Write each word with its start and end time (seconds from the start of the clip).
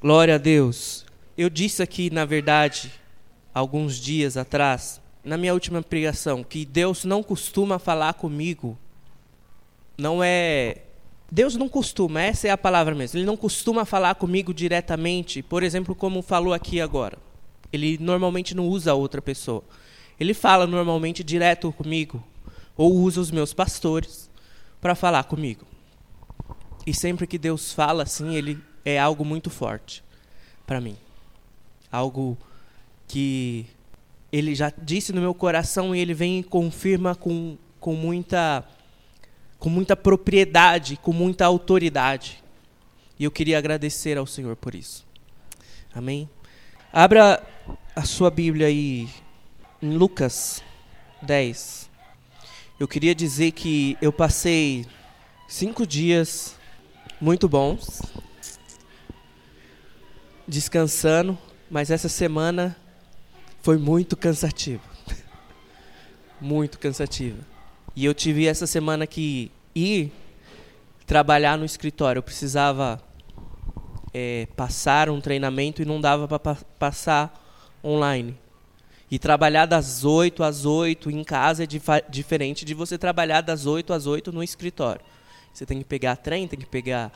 Glória 0.00 0.36
a 0.36 0.38
Deus. 0.38 1.04
Eu 1.36 1.50
disse 1.50 1.82
aqui, 1.82 2.08
na 2.08 2.24
verdade, 2.24 2.92
alguns 3.52 3.96
dias 3.96 4.36
atrás, 4.36 5.00
na 5.24 5.36
minha 5.36 5.52
última 5.52 5.82
pregação, 5.82 6.44
que 6.44 6.64
Deus 6.64 7.04
não 7.04 7.20
costuma 7.20 7.80
falar 7.80 8.14
comigo. 8.14 8.78
Não 9.98 10.22
é. 10.22 10.82
Deus 11.32 11.56
não 11.56 11.68
costuma, 11.68 12.22
essa 12.22 12.46
é 12.46 12.50
a 12.52 12.56
palavra 12.56 12.94
mesmo. 12.94 13.18
Ele 13.18 13.26
não 13.26 13.36
costuma 13.36 13.84
falar 13.84 14.14
comigo 14.14 14.54
diretamente, 14.54 15.42
por 15.42 15.64
exemplo, 15.64 15.96
como 15.96 16.22
falou 16.22 16.54
aqui 16.54 16.80
agora. 16.80 17.18
Ele 17.72 17.98
normalmente 18.00 18.54
não 18.54 18.68
usa 18.68 18.94
outra 18.94 19.20
pessoa. 19.20 19.64
Ele 20.18 20.32
fala 20.32 20.64
normalmente 20.64 21.24
direto 21.24 21.72
comigo, 21.72 22.22
ou 22.76 22.94
usa 22.94 23.20
os 23.20 23.32
meus 23.32 23.52
pastores 23.52 24.30
para 24.80 24.94
falar 24.94 25.24
comigo. 25.24 25.66
E 26.86 26.94
sempre 26.94 27.26
que 27.26 27.36
Deus 27.36 27.72
fala 27.72 28.04
assim, 28.04 28.36
ele 28.36 28.58
é 28.88 28.98
algo 28.98 29.24
muito 29.24 29.50
forte 29.50 30.02
para 30.66 30.80
mim. 30.80 30.96
Algo 31.90 32.36
que 33.06 33.66
ele 34.30 34.54
já 34.54 34.72
disse 34.76 35.12
no 35.12 35.20
meu 35.20 35.34
coração 35.34 35.94
e 35.94 36.00
ele 36.00 36.14
vem 36.14 36.40
e 36.40 36.42
confirma 36.42 37.14
com, 37.14 37.56
com 37.80 37.94
muita 37.94 38.64
com 39.58 39.68
muita 39.68 39.96
propriedade, 39.96 40.96
com 41.02 41.12
muita 41.12 41.44
autoridade. 41.44 42.42
E 43.18 43.24
eu 43.24 43.30
queria 43.30 43.58
agradecer 43.58 44.16
ao 44.16 44.26
Senhor 44.26 44.54
por 44.54 44.72
isso. 44.74 45.04
Amém. 45.92 46.30
Abra 46.92 47.42
a 47.96 48.04
sua 48.04 48.30
Bíblia 48.30 48.68
aí 48.68 49.08
em 49.82 49.96
Lucas 49.96 50.62
10. 51.22 51.90
Eu 52.78 52.86
queria 52.86 53.14
dizer 53.14 53.50
que 53.50 53.98
eu 54.00 54.12
passei 54.12 54.86
cinco 55.48 55.84
dias 55.84 56.54
muito 57.20 57.48
bons, 57.48 58.00
descansando, 60.48 61.36
mas 61.70 61.90
essa 61.90 62.08
semana 62.08 62.74
foi 63.60 63.76
muito 63.76 64.16
cansativa. 64.16 64.82
muito 66.40 66.78
cansativa. 66.78 67.38
E 67.94 68.04
eu 68.04 68.14
tive 68.14 68.46
essa 68.46 68.66
semana 68.66 69.06
que 69.06 69.52
ir 69.74 70.10
trabalhar 71.06 71.58
no 71.58 71.64
escritório. 71.64 72.20
Eu 72.20 72.22
precisava 72.22 73.00
é, 74.14 74.46
passar 74.56 75.10
um 75.10 75.20
treinamento 75.20 75.82
e 75.82 75.84
não 75.84 76.00
dava 76.00 76.26
para 76.26 76.38
pa 76.38 76.56
passar 76.78 77.44
online. 77.84 78.36
E 79.10 79.18
trabalhar 79.18 79.66
das 79.66 80.04
8 80.04 80.42
às 80.42 80.64
8 80.64 81.10
em 81.10 81.24
casa 81.24 81.64
é 81.64 81.66
diferente 82.08 82.64
de 82.64 82.74
você 82.74 82.98
trabalhar 82.98 83.40
das 83.40 83.66
8 83.66 83.92
às 83.92 84.06
8 84.06 84.32
no 84.32 84.42
escritório. 84.42 85.00
Você 85.52 85.64
tem 85.64 85.78
que 85.78 85.84
pegar 85.84 86.16
trem, 86.16 86.46
tem 86.46 86.58
que 86.58 86.66
pegar 86.66 87.10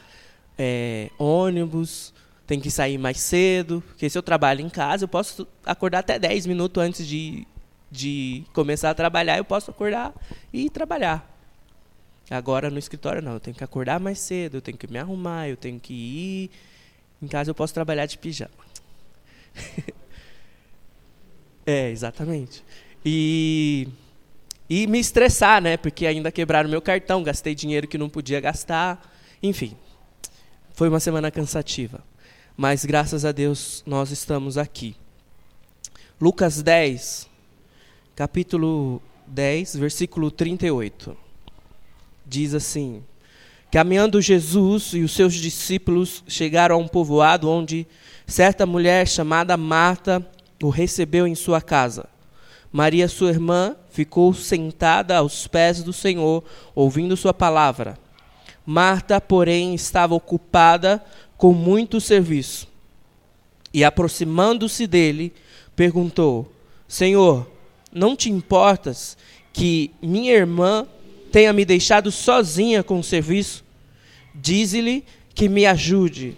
é, 0.58 1.10
ônibus, 1.18 2.12
tem 2.52 2.60
que 2.60 2.70
sair 2.70 2.98
mais 2.98 3.18
cedo. 3.18 3.82
Porque 3.88 4.10
se 4.10 4.18
eu 4.18 4.22
trabalho 4.22 4.60
em 4.60 4.68
casa, 4.68 5.04
eu 5.04 5.08
posso 5.08 5.48
acordar 5.64 6.00
até 6.00 6.18
10 6.18 6.44
minutos 6.46 6.82
antes 6.82 7.06
de, 7.06 7.46
de 7.90 8.44
começar 8.52 8.90
a 8.90 8.94
trabalhar, 8.94 9.38
eu 9.38 9.44
posso 9.44 9.70
acordar 9.70 10.12
e 10.52 10.68
trabalhar. 10.68 11.26
Agora 12.30 12.70
no 12.70 12.78
escritório 12.78 13.22
não, 13.22 13.32
eu 13.32 13.40
tenho 13.40 13.56
que 13.56 13.64
acordar 13.64 13.98
mais 13.98 14.18
cedo, 14.18 14.58
eu 14.58 14.60
tenho 14.60 14.76
que 14.76 14.86
me 14.86 14.98
arrumar, 14.98 15.48
eu 15.48 15.56
tenho 15.56 15.80
que 15.80 15.94
ir. 15.94 16.50
Em 17.22 17.26
casa 17.26 17.50
eu 17.50 17.54
posso 17.54 17.72
trabalhar 17.72 18.04
de 18.04 18.18
pijama. 18.18 18.50
é, 21.64 21.88
exatamente. 21.88 22.62
E 23.02 23.88
e 24.68 24.86
me 24.86 24.98
estressar, 24.98 25.60
né? 25.62 25.78
Porque 25.78 26.06
ainda 26.06 26.30
quebraram 26.30 26.68
meu 26.68 26.82
cartão, 26.82 27.22
gastei 27.22 27.54
dinheiro 27.54 27.88
que 27.88 27.96
não 27.96 28.10
podia 28.10 28.40
gastar. 28.40 29.10
Enfim, 29.42 29.74
foi 30.74 30.88
uma 30.88 31.00
semana 31.00 31.30
cansativa. 31.30 32.11
Mas 32.56 32.84
graças 32.84 33.24
a 33.24 33.32
Deus 33.32 33.82
nós 33.86 34.10
estamos 34.10 34.58
aqui. 34.58 34.94
Lucas 36.20 36.62
10, 36.62 37.26
capítulo 38.14 39.00
10, 39.26 39.76
versículo 39.76 40.30
38. 40.30 41.16
Diz 42.26 42.52
assim: 42.52 43.02
Caminhando 43.70 44.20
Jesus 44.20 44.92
e 44.92 45.00
os 45.00 45.12
seus 45.12 45.32
discípulos 45.32 46.22
chegaram 46.28 46.76
a 46.76 46.78
um 46.78 46.86
povoado 46.86 47.48
onde 47.48 47.86
certa 48.26 48.66
mulher 48.66 49.08
chamada 49.08 49.56
Marta 49.56 50.24
o 50.62 50.68
recebeu 50.68 51.26
em 51.26 51.34
sua 51.34 51.60
casa. 51.60 52.06
Maria, 52.70 53.08
sua 53.08 53.30
irmã, 53.30 53.74
ficou 53.90 54.32
sentada 54.34 55.16
aos 55.16 55.46
pés 55.46 55.82
do 55.82 55.92
Senhor, 55.92 56.44
ouvindo 56.74 57.16
sua 57.16 57.32
palavra. 57.32 57.98
Marta, 58.64 59.20
porém, 59.20 59.74
estava 59.74 60.14
ocupada 60.14 61.02
com 61.42 61.52
muito 61.52 62.00
serviço. 62.00 62.68
E 63.74 63.82
aproximando-se 63.82 64.86
dele, 64.86 65.32
perguntou: 65.74 66.52
Senhor, 66.86 67.50
não 67.92 68.14
te 68.14 68.30
importas 68.30 69.16
que 69.52 69.90
minha 70.00 70.32
irmã 70.32 70.86
tenha 71.32 71.52
me 71.52 71.64
deixado 71.64 72.12
sozinha 72.12 72.84
com 72.84 73.00
o 73.00 73.02
serviço? 73.02 73.64
Dize-lhe 74.32 75.04
que 75.34 75.48
me 75.48 75.66
ajude. 75.66 76.36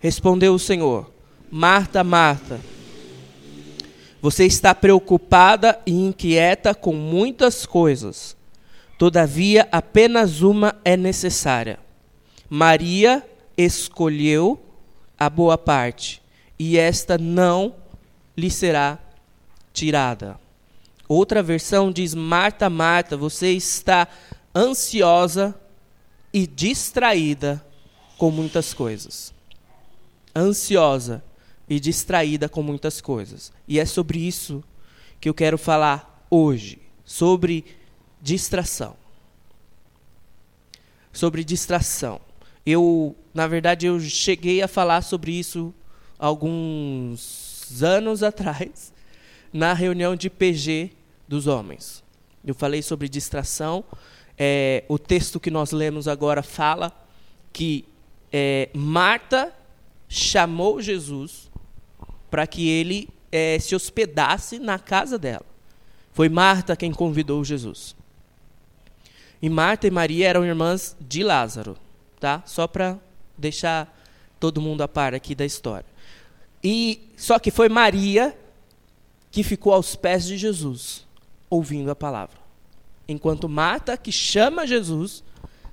Respondeu 0.00 0.52
o 0.52 0.58
Senhor: 0.58 1.08
Marta, 1.48 2.02
Marta 2.02 2.58
você 4.20 4.44
está 4.44 4.74
preocupada 4.74 5.78
e 5.86 5.92
inquieta 5.92 6.74
com 6.74 6.92
muitas 6.92 7.64
coisas. 7.64 8.36
Todavia, 8.98 9.68
apenas 9.70 10.42
uma 10.42 10.74
é 10.84 10.96
necessária. 10.96 11.78
Maria 12.50 13.24
escolheu 13.58 14.64
a 15.18 15.28
boa 15.28 15.58
parte, 15.58 16.22
e 16.56 16.78
esta 16.78 17.18
não 17.18 17.74
lhe 18.36 18.50
será 18.50 18.98
tirada. 19.72 20.38
Outra 21.08 21.42
versão 21.42 21.90
diz: 21.90 22.14
Marta, 22.14 22.70
Marta, 22.70 23.16
você 23.16 23.50
está 23.52 24.06
ansiosa 24.54 25.60
e 26.32 26.46
distraída 26.46 27.64
com 28.16 28.30
muitas 28.30 28.72
coisas. 28.72 29.34
Ansiosa 30.36 31.24
e 31.68 31.80
distraída 31.80 32.48
com 32.48 32.62
muitas 32.62 33.00
coisas. 33.00 33.52
E 33.66 33.80
é 33.80 33.84
sobre 33.84 34.20
isso 34.20 34.62
que 35.20 35.28
eu 35.28 35.34
quero 35.34 35.58
falar 35.58 36.26
hoje, 36.30 36.80
sobre 37.04 37.64
distração. 38.20 38.96
Sobre 41.12 41.42
distração. 41.42 42.20
Eu, 42.70 43.16
na 43.32 43.46
verdade, 43.46 43.86
eu 43.86 43.98
cheguei 43.98 44.60
a 44.60 44.68
falar 44.68 45.00
sobre 45.00 45.32
isso 45.32 45.72
alguns 46.18 47.82
anos 47.82 48.22
atrás, 48.22 48.92
na 49.50 49.72
reunião 49.72 50.14
de 50.14 50.28
PG 50.28 50.90
dos 51.26 51.46
homens. 51.46 52.04
Eu 52.44 52.54
falei 52.54 52.82
sobre 52.82 53.08
distração. 53.08 53.82
É, 54.36 54.84
o 54.86 54.98
texto 54.98 55.40
que 55.40 55.50
nós 55.50 55.72
lemos 55.72 56.06
agora 56.06 56.42
fala 56.42 56.92
que 57.54 57.86
é, 58.30 58.68
Marta 58.74 59.50
chamou 60.06 60.82
Jesus 60.82 61.50
para 62.30 62.46
que 62.46 62.68
ele 62.68 63.08
é, 63.32 63.58
se 63.58 63.74
hospedasse 63.74 64.58
na 64.58 64.78
casa 64.78 65.18
dela. 65.18 65.46
Foi 66.12 66.28
Marta 66.28 66.76
quem 66.76 66.92
convidou 66.92 67.42
Jesus. 67.42 67.96
E 69.40 69.48
Marta 69.48 69.86
e 69.86 69.90
Maria 69.90 70.28
eram 70.28 70.44
irmãs 70.44 70.94
de 71.00 71.22
Lázaro, 71.22 71.74
tá? 72.18 72.42
Só 72.46 72.66
para 72.66 72.98
deixar 73.36 73.96
todo 74.38 74.60
mundo 74.60 74.82
a 74.82 74.88
par 74.88 75.14
aqui 75.14 75.34
da 75.34 75.44
história. 75.44 75.86
E 76.62 77.10
só 77.16 77.38
que 77.38 77.50
foi 77.50 77.68
Maria 77.68 78.36
que 79.30 79.42
ficou 79.42 79.72
aos 79.72 79.94
pés 79.94 80.26
de 80.26 80.36
Jesus, 80.36 81.06
ouvindo 81.48 81.90
a 81.90 81.96
palavra. 81.96 82.38
Enquanto 83.06 83.48
Marta 83.48 83.96
que 83.96 84.12
chama 84.12 84.66
Jesus, 84.66 85.22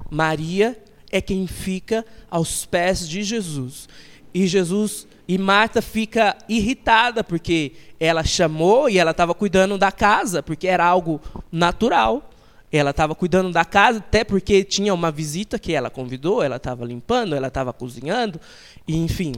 Maria 0.09 0.81
é 1.11 1.21
quem 1.21 1.47
fica 1.47 2.05
aos 2.29 2.65
pés 2.65 3.07
de 3.07 3.23
Jesus. 3.23 3.89
E 4.33 4.47
Jesus 4.47 5.07
e 5.27 5.37
Marta 5.37 5.81
fica 5.81 6.37
irritada 6.47 7.23
porque 7.23 7.73
ela 7.99 8.23
chamou 8.23 8.89
e 8.89 8.99
ela 8.99 9.11
estava 9.11 9.33
cuidando 9.33 9.77
da 9.77 9.91
casa, 9.91 10.43
porque 10.43 10.67
era 10.67 10.85
algo 10.85 11.21
natural. 11.51 12.29
Ela 12.77 12.91
estava 12.91 13.15
cuidando 13.15 13.51
da 13.51 13.63
casa, 13.63 13.99
até 13.99 14.23
porque 14.23 14.63
tinha 14.63 14.93
uma 14.93 15.11
visita 15.11 15.57
que 15.57 15.71
ela 15.71 15.89
convidou, 15.89 16.43
ela 16.43 16.57
estava 16.57 16.83
limpando, 16.83 17.35
ela 17.35 17.47
estava 17.47 17.71
cozinhando, 17.71 18.39
e, 18.87 18.97
enfim. 18.97 19.33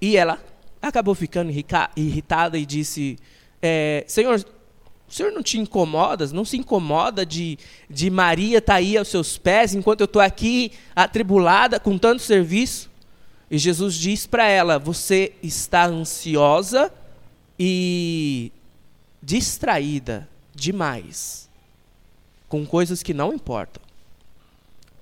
E 0.00 0.16
ela 0.16 0.38
acabou 0.82 1.14
ficando 1.14 1.50
irritada 1.96 2.58
e 2.58 2.66
disse: 2.66 3.18
é, 3.62 4.04
Senhor, 4.06 4.44
o 5.08 5.12
senhor 5.12 5.32
não 5.32 5.42
te 5.42 5.58
incomoda, 5.58 6.26
não 6.28 6.44
se 6.44 6.56
incomoda 6.56 7.24
de, 7.24 7.58
de 7.88 8.10
Maria 8.10 8.58
estar 8.58 8.74
tá 8.74 8.78
aí 8.78 8.96
aos 8.96 9.08
seus 9.08 9.38
pés 9.38 9.74
enquanto 9.74 10.02
eu 10.02 10.06
estou 10.06 10.20
aqui 10.20 10.72
atribulada 10.94 11.80
com 11.80 11.96
tanto 11.96 12.22
serviço? 12.22 12.90
E 13.50 13.56
Jesus 13.56 13.94
diz 13.94 14.26
para 14.26 14.46
ela: 14.46 14.78
Você 14.78 15.32
está 15.42 15.86
ansiosa 15.86 16.92
e 17.58 18.52
distraída 19.22 20.28
demais 20.54 21.47
com 22.48 22.64
coisas 22.66 23.02
que 23.02 23.12
não 23.12 23.32
importam. 23.32 23.82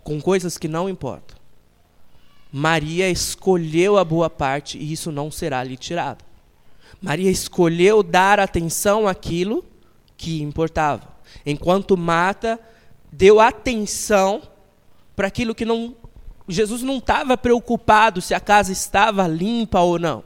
Com 0.02 0.20
coisas 0.20 0.58
que 0.58 0.69
não 0.69 0.88
importam. 0.88 1.37
Maria 2.52 3.10
escolheu 3.10 3.98
a 3.98 4.04
boa 4.04 4.31
parte 4.31 4.78
e 4.78 4.93
isso 4.93 5.12
não 5.12 5.31
será 5.31 5.62
lhe 5.62 5.76
tirado. 5.76 6.25
Maria 7.00 7.31
escolheu 7.31 8.02
dar 8.02 8.40
atenção 8.40 9.06
àquilo 9.06 9.64
que 10.16 10.40
importava, 10.40 11.06
enquanto 11.44 11.96
Marta 11.96 12.58
deu 13.12 13.38
atenção 13.38 14.42
para 15.14 15.28
aquilo 15.28 15.54
que 15.54 15.64
não. 15.64 15.94
Jesus 16.49 16.82
não 16.82 16.99
estava 16.99 17.37
preocupado 17.37 18.20
se 18.20 18.32
a 18.32 18.40
casa 18.40 18.72
estava 18.72 19.26
limpa 19.26 19.81
ou 19.81 19.99
não. 19.99 20.25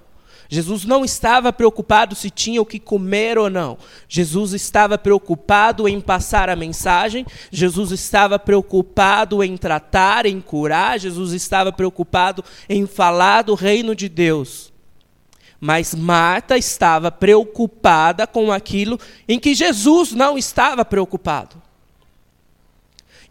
Jesus 0.53 0.85
não 0.85 1.05
estava 1.05 1.53
preocupado 1.53 2.17
se 2.17 2.29
tinha 2.29 2.61
o 2.61 2.67
que 2.67 2.81
comer 2.81 3.39
ou 3.39 3.49
não. 3.49 3.79
Jesus 4.09 4.53
estava 4.53 4.99
preocupado 4.99 5.89
em 5.89 6.01
passar 6.01 6.51
a 6.51 6.57
mensagem. 6.57 7.25
Jesus 7.53 7.93
estava 7.93 8.37
preocupado 8.37 9.45
em 9.45 9.57
tratar, 9.57 10.27
em 10.27 10.41
curar. 10.41 10.99
Jesus 10.99 11.33
estava 11.33 11.71
preocupado 11.71 12.45
em 12.69 12.85
falar 12.85 13.43
do 13.43 13.55
reino 13.55 13.95
de 13.95 14.09
Deus. 14.09 14.73
Mas 15.61 15.95
Marta 15.95 16.59
estava 16.59 17.13
preocupada 17.13 18.27
com 18.27 18.51
aquilo 18.51 18.99
em 19.29 19.39
que 19.39 19.55
Jesus 19.55 20.11
não 20.11 20.37
estava 20.37 20.85
preocupado. 20.85 21.63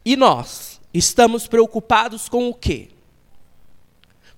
E 0.05 0.15
nós 0.15 0.79
estamos 0.93 1.47
preocupados 1.47 2.29
com 2.29 2.47
o 2.47 2.53
quê? 2.53 2.87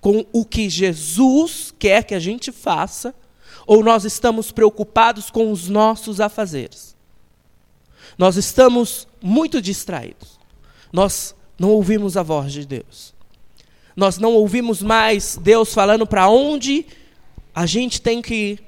Com 0.02 0.26
o 0.34 0.44
que 0.44 0.70
Jesus 0.70 1.74
quer 1.80 2.04
que 2.04 2.16
a 2.16 2.20
gente 2.20 2.52
faça, 2.52 3.16
ou 3.66 3.84
nós 3.84 4.04
estamos 4.04 4.52
preocupados 4.52 5.30
com 5.30 5.52
os 5.52 5.70
nossos 5.70 6.20
afazeres? 6.20 6.96
Nós 8.18 8.36
estamos 8.36 9.08
muito 9.22 9.62
distraídos. 9.62 10.40
Nós 10.92 11.36
não 11.58 11.70
ouvimos 11.70 12.18
a 12.18 12.24
voz 12.24 12.52
de 12.52 12.66
Deus. 12.66 13.14
Nós 13.96 14.18
não 14.18 14.34
ouvimos 14.34 14.82
mais 14.82 15.38
Deus 15.38 15.74
falando 15.74 16.08
para 16.08 16.28
onde 16.28 16.86
a 17.54 17.66
gente 17.66 18.02
tem 18.02 18.22
que 18.22 18.34
ir. 18.34 18.64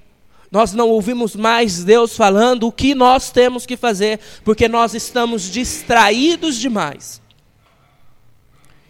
Nós 0.52 0.74
não 0.74 0.90
ouvimos 0.90 1.36
mais 1.36 1.84
Deus 1.84 2.16
falando 2.16 2.68
o 2.68 2.72
que 2.72 2.94
nós 2.94 3.32
temos 3.32 3.66
que 3.66 3.76
fazer, 3.76 4.20
porque 4.44 4.68
nós 4.68 4.94
estamos 4.94 5.50
distraídos 5.50 6.58
demais. 6.58 7.20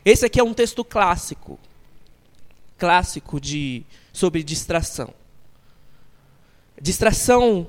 Esse 0.04 0.26
aqui 0.26 0.42
é 0.42 0.44
um 0.44 0.54
texto 0.54 0.84
clássico, 0.84 1.58
clássico 2.84 3.40
de 3.40 3.86
sobre 4.12 4.44
distração. 4.44 5.14
Distração 6.82 7.66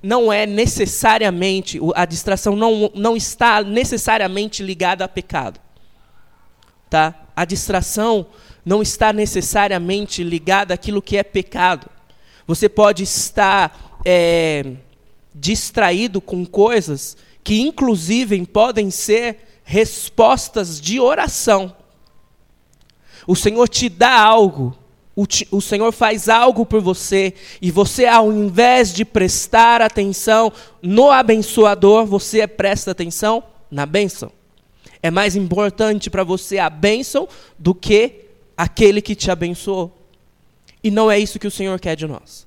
não 0.00 0.32
é 0.32 0.46
necessariamente, 0.46 1.80
a 1.92 2.04
distração 2.04 2.54
não, 2.54 2.88
não 2.94 3.16
está 3.16 3.64
necessariamente 3.64 4.62
ligada 4.62 5.04
a 5.04 5.08
pecado. 5.08 5.58
Tá? 6.88 7.26
A 7.34 7.44
distração 7.44 8.28
não 8.64 8.80
está 8.80 9.12
necessariamente 9.12 10.22
ligada 10.22 10.72
àquilo 10.72 11.02
que 11.02 11.16
é 11.16 11.24
pecado. 11.24 11.90
Você 12.46 12.68
pode 12.68 13.02
estar 13.02 13.98
é, 14.04 14.74
distraído 15.34 16.20
com 16.20 16.46
coisas 16.46 17.16
que, 17.42 17.60
inclusive, 17.60 18.46
podem 18.46 18.88
ser 18.88 19.38
respostas 19.64 20.80
de 20.80 21.00
oração. 21.00 21.74
O 23.26 23.34
Senhor 23.34 23.68
te 23.68 23.88
dá 23.88 24.20
algo, 24.20 24.76
o, 25.16 25.26
te, 25.26 25.46
o, 25.50 25.60
Senhor 25.60 25.92
faz 25.92 26.28
algo 26.28 26.66
por 26.66 26.80
você, 26.80 27.34
e 27.62 27.70
você, 27.70 28.06
ao 28.06 28.32
invés 28.32 28.92
de 28.92 29.04
prestar 29.04 29.80
atenção 29.80 30.52
no 30.82 31.10
abençoador, 31.10 32.04
você 32.04 32.46
presta 32.46 32.90
atenção 32.90 33.42
na 33.70 33.86
bênção. 33.86 34.30
É 35.02 35.10
mais 35.10 35.36
importante 35.36 36.10
para 36.10 36.24
você 36.24 36.58
a 36.58 36.68
bênção 36.68 37.28
do 37.58 37.74
que 37.74 38.26
aquele 38.56 39.02
que 39.02 39.14
te 39.14 39.30
abençoou. 39.30 39.92
E 40.82 40.90
não 40.90 41.10
é 41.10 41.18
isso 41.18 41.38
que 41.38 41.46
o 41.46 41.50
Senhor 41.50 41.78
quer 41.78 41.96
de 41.96 42.06
nós. 42.06 42.46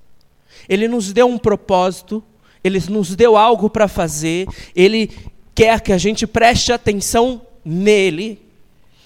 Ele 0.67 0.87
nos 0.87 1.13
deu 1.13 1.27
um 1.27 1.37
propósito, 1.37 2.23
ele 2.63 2.81
nos 2.89 3.15
deu 3.15 3.37
algo 3.37 3.69
para 3.69 3.87
fazer, 3.87 4.47
ele 4.75 5.11
quer 5.55 5.81
que 5.81 5.93
a 5.93 5.97
gente 5.97 6.27
preste 6.27 6.71
atenção 6.71 7.41
nele, 7.63 8.46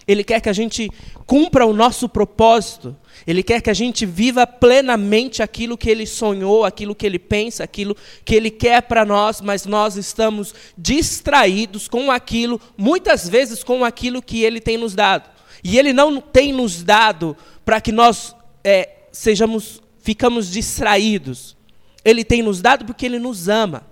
ele 0.08 0.24
quer 0.24 0.42
que 0.42 0.50
a 0.50 0.54
gente 0.54 0.90
cumpra 1.26 1.66
o 1.66 1.74
nosso 1.74 2.10
propósito, 2.10 2.96
ele 3.26 3.44
quer 3.44 3.62
que 3.62 3.70
a 3.70 3.74
gente 3.74 4.06
viva 4.06 4.48
plenamente 4.48 5.44
aquilo 5.44 5.78
que 5.78 5.90
ele 5.90 6.06
sonhou, 6.06 6.66
aquilo 6.66 6.96
que 6.96 7.06
ele 7.06 7.20
pensa, 7.20 7.64
aquilo 7.64 7.96
que 8.26 8.36
ele 8.36 8.50
quer 8.50 8.82
para 8.82 9.06
nós, 9.06 9.42
mas 9.42 9.66
nós 9.66 9.96
estamos 9.96 10.54
distraídos 10.78 11.88
com 11.88 12.12
aquilo, 12.12 12.60
muitas 12.78 13.30
vezes 13.30 13.64
com 13.64 13.86
aquilo 13.86 14.22
que 14.22 14.44
ele 14.44 14.60
tem 14.60 14.78
nos 14.78 14.96
dado. 14.96 15.30
E 15.64 15.78
Ele 15.78 15.94
não 15.94 16.20
tem 16.20 16.52
nos 16.52 16.84
dado 16.84 17.38
para 17.64 17.80
que 17.80 17.92
nós 17.92 18.36
é, 18.64 18.90
sejamos, 19.12 19.82
ficamos 20.00 20.50
distraídos. 20.50 21.56
Ele 22.04 22.24
tem 22.24 22.42
nos 22.42 22.62
dado 22.62 22.86
porque 22.86 23.06
Ele 23.06 23.20
nos 23.20 23.48
ama. 23.48 23.84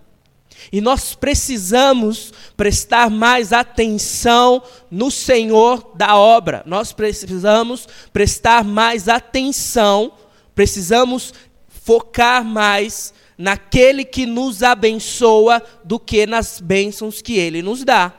E 0.71 0.81
nós 0.81 1.15
precisamos 1.15 2.33
prestar 2.55 3.09
mais 3.09 3.53
atenção 3.53 4.61
no 4.91 5.09
Senhor 5.09 5.91
da 5.95 6.17
obra. 6.17 6.63
Nós 6.65 6.91
precisamos 6.91 7.87
prestar 8.11 8.63
mais 8.63 9.07
atenção, 9.07 10.11
precisamos 10.53 11.33
focar 11.67 12.43
mais 12.43 13.13
naquele 13.37 14.03
que 14.03 14.25
nos 14.25 14.61
abençoa 14.61 15.63
do 15.83 15.97
que 15.97 16.25
nas 16.25 16.59
bênçãos 16.59 17.21
que 17.21 17.37
ele 17.37 17.61
nos 17.61 17.83
dá. 17.83 18.13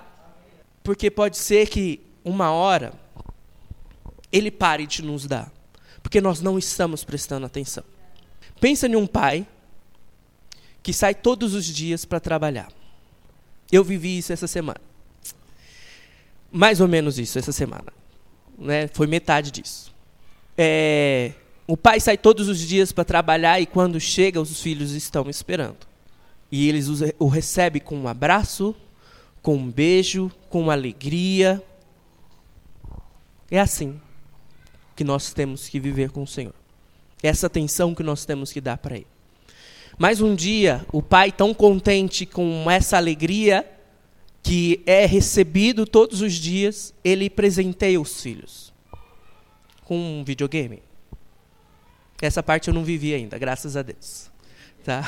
Porque 0.82 1.10
pode 1.10 1.36
ser 1.36 1.68
que 1.68 2.00
uma 2.24 2.50
hora 2.50 2.92
ele 4.32 4.50
pare 4.50 4.86
de 4.86 5.02
nos 5.02 5.26
dar. 5.26 5.52
Porque 6.02 6.20
nós 6.20 6.40
não 6.40 6.58
estamos 6.58 7.04
prestando 7.04 7.46
atenção. 7.46 7.84
Pensa 8.60 8.86
em 8.86 8.96
um 8.96 9.06
pai 9.06 9.46
que 10.82 10.92
sai 10.92 11.14
todos 11.14 11.54
os 11.54 11.64
dias 11.64 12.04
para 12.04 12.20
trabalhar. 12.20 12.68
Eu 13.70 13.84
vivi 13.84 14.18
isso 14.18 14.32
essa 14.32 14.46
semana. 14.46 14.80
Mais 16.50 16.80
ou 16.80 16.88
menos 16.88 17.18
isso 17.18 17.38
essa 17.38 17.52
semana. 17.52 17.92
Né? 18.58 18.88
Foi 18.88 19.06
metade 19.06 19.50
disso. 19.50 19.94
É, 20.56 21.32
o 21.66 21.76
pai 21.76 22.00
sai 22.00 22.18
todos 22.18 22.48
os 22.48 22.58
dias 22.58 22.92
para 22.92 23.04
trabalhar 23.04 23.60
e 23.60 23.66
quando 23.66 24.00
chega, 24.00 24.40
os 24.40 24.60
filhos 24.60 24.92
estão 24.92 25.30
esperando. 25.30 25.78
E 26.50 26.68
eles 26.68 26.88
o 27.18 27.28
recebem 27.28 27.80
com 27.80 27.96
um 27.96 28.08
abraço, 28.08 28.74
com 29.40 29.54
um 29.54 29.70
beijo, 29.70 30.32
com 30.48 30.68
alegria. 30.68 31.62
É 33.48 33.60
assim 33.60 34.00
que 34.96 35.04
nós 35.04 35.32
temos 35.32 35.68
que 35.68 35.78
viver 35.78 36.10
com 36.10 36.24
o 36.24 36.26
Senhor. 36.26 36.54
Essa 37.22 37.46
atenção 37.46 37.94
que 37.94 38.02
nós 38.02 38.24
temos 38.24 38.52
que 38.52 38.60
dar 38.60 38.78
para 38.78 38.96
Ele. 38.96 39.06
Mas 40.00 40.22
um 40.22 40.34
dia, 40.34 40.86
o 40.90 41.02
pai, 41.02 41.30
tão 41.30 41.52
contente 41.52 42.24
com 42.24 42.70
essa 42.70 42.96
alegria 42.96 43.70
que 44.42 44.80
é 44.86 45.04
recebido 45.04 45.84
todos 45.84 46.22
os 46.22 46.32
dias, 46.32 46.94
ele 47.04 47.28
presenteia 47.28 48.00
os 48.00 48.22
filhos 48.22 48.72
com 49.84 49.98
um 49.98 50.24
videogame. 50.24 50.82
Essa 52.22 52.42
parte 52.42 52.68
eu 52.68 52.72
não 52.72 52.82
vivi 52.82 53.12
ainda, 53.12 53.36
graças 53.36 53.76
a 53.76 53.82
Deus. 53.82 54.30
Tá? 54.82 55.06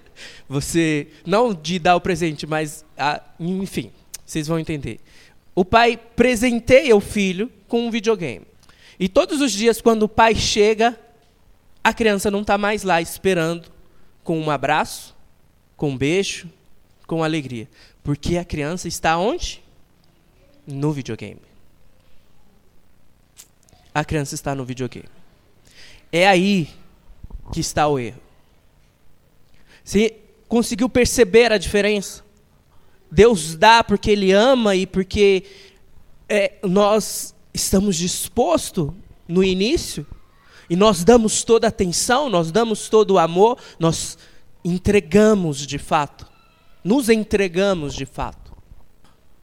Você, 0.48 1.08
não 1.26 1.52
de 1.52 1.78
dar 1.78 1.96
o 1.96 2.00
presente, 2.00 2.46
mas, 2.46 2.82
ah, 2.96 3.22
enfim, 3.38 3.92
vocês 4.24 4.46
vão 4.46 4.58
entender. 4.58 5.00
O 5.54 5.66
pai 5.66 6.00
presenteia 6.16 6.96
o 6.96 7.00
filho 7.00 7.52
com 7.68 7.86
um 7.86 7.90
videogame. 7.90 8.46
E 8.98 9.06
todos 9.06 9.42
os 9.42 9.52
dias, 9.52 9.82
quando 9.82 10.04
o 10.04 10.08
pai 10.08 10.34
chega, 10.34 10.98
a 11.84 11.92
criança 11.92 12.30
não 12.30 12.40
está 12.40 12.56
mais 12.56 12.84
lá 12.84 13.02
esperando 13.02 13.79
com 14.22 14.40
um 14.40 14.50
abraço, 14.50 15.16
com 15.76 15.90
um 15.90 15.96
beijo, 15.96 16.48
com 17.06 17.24
alegria. 17.24 17.68
Porque 18.02 18.36
a 18.36 18.44
criança 18.44 18.88
está 18.88 19.18
onde? 19.18 19.62
No 20.66 20.92
videogame. 20.92 21.40
A 23.94 24.04
criança 24.04 24.34
está 24.34 24.54
no 24.54 24.64
videogame. 24.64 25.08
É 26.12 26.28
aí 26.28 26.70
que 27.52 27.60
está 27.60 27.88
o 27.88 27.98
erro. 27.98 28.20
Você 29.84 30.16
conseguiu 30.48 30.88
perceber 30.88 31.52
a 31.52 31.58
diferença? 31.58 32.24
Deus 33.10 33.56
dá 33.56 33.82
porque 33.82 34.10
Ele 34.10 34.32
ama 34.32 34.76
e 34.76 34.86
porque 34.86 35.44
é, 36.28 36.52
nós 36.62 37.34
estamos 37.52 37.96
dispostos 37.96 38.92
no 39.26 39.42
início 39.42 40.06
e 40.70 40.76
nós 40.76 41.02
damos 41.02 41.42
toda 41.42 41.66
a 41.66 41.68
atenção, 41.68 42.28
nós 42.28 42.52
damos 42.52 42.88
todo 42.88 43.10
o 43.12 43.18
amor, 43.18 43.58
nós 43.76 44.16
entregamos 44.64 45.66
de 45.66 45.78
fato, 45.78 46.28
nos 46.84 47.08
entregamos 47.08 47.92
de 47.92 48.06
fato. 48.06 48.52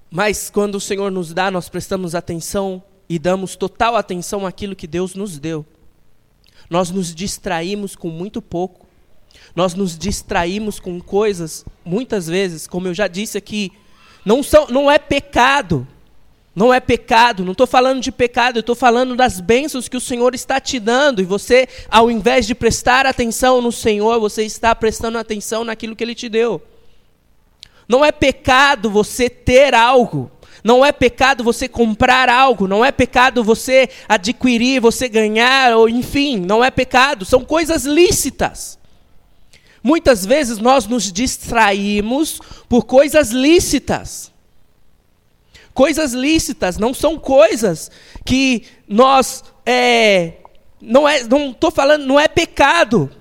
Mas 0.10 0.50
quando 0.50 0.76
o 0.76 0.80
Senhor 0.80 1.12
nos 1.12 1.34
dá, 1.34 1.52
nós 1.52 1.68
prestamos 1.68 2.16
atenção 2.16 2.82
e 3.10 3.20
damos 3.20 3.58
total 3.58 3.98
atenção 3.98 4.46
àquilo 4.46 4.74
que 4.74 4.88
Deus 4.88 5.16
nos 5.16 5.38
deu. 5.38 5.66
Nós 6.70 6.90
nos 6.92 7.14
distraímos 7.14 7.94
com 7.94 8.08
muito 8.08 8.42
pouco. 8.42 8.88
Nós 9.54 9.74
nos 9.74 9.98
distraímos 9.98 10.80
com 10.80 10.98
coisas, 11.02 11.66
muitas 11.84 12.28
vezes, 12.28 12.68
como 12.68 12.88
eu 12.88 12.94
já 12.94 13.08
disse 13.08 13.38
aqui, 13.38 13.74
não, 14.24 14.42
são, 14.42 14.68
não 14.68 14.90
é 14.90 14.98
pecado 14.98 15.86
Não 16.58 16.74
é 16.74 16.80
pecado, 16.80 17.46
não 17.46 17.52
estou 17.52 17.68
falando 17.68 18.02
de 18.02 18.12
pecado, 18.12 18.58
eu 18.58 18.62
estou 18.62 18.74
falando 18.74 19.16
das 19.16 19.40
bênçãos 19.40 19.88
que 19.88 19.96
o 19.96 20.02
Senhor 20.02 20.34
está 20.34 20.60
te 20.60 20.80
dando. 20.80 21.22
E 21.22 21.24
você, 21.24 21.68
ao 21.88 22.10
invés 22.10 22.48
de 22.48 22.56
prestar 22.56 23.06
atenção 23.06 23.62
no 23.62 23.72
Senhor, 23.72 24.20
você 24.20 24.44
está 24.44 24.74
prestando 24.74 25.20
atenção 25.20 25.64
naquilo 25.64 25.96
que 25.96 26.04
Ele 26.04 26.16
te 26.16 26.28
deu. 26.28 26.60
Não 27.88 28.04
é 28.04 28.12
pecado 28.12 28.90
você 28.90 29.30
ter 29.30 29.76
algo. 29.76 30.32
Não 30.64 30.84
é 30.84 30.92
pecado 30.92 31.44
você 31.44 31.68
comprar 31.68 32.28
algo, 32.28 32.68
não 32.68 32.84
é 32.84 32.92
pecado 32.92 33.44
você 33.44 33.88
adquirir, 34.10 34.82
você 34.82 35.08
ganhar, 35.08 35.78
ou 35.78 35.88
enfim, 35.88 36.38
não 36.40 36.64
é 36.64 36.72
pecado, 36.72 37.24
são 37.24 37.46
coisas 37.46 37.86
lícitas. 37.86 38.80
Muitas 39.84 40.26
vezes 40.26 40.58
nós 40.58 40.88
nos 40.88 41.12
distraímos 41.12 42.40
por 42.68 42.84
coisas 42.86 43.30
lícitas. 43.30 44.36
Coisas 45.78 46.12
lícitas 46.12 46.80
não 46.80 46.92
são 46.92 47.20
coisas 47.20 47.92
que 48.26 48.64
nós 48.88 49.44
é, 49.64 50.38
não 50.82 51.08
é, 51.08 51.22
não 51.22 51.52
estou 51.52 51.70
falando, 51.70 52.04
não 52.04 52.20
é 52.20 52.28
pecado. 52.28 53.12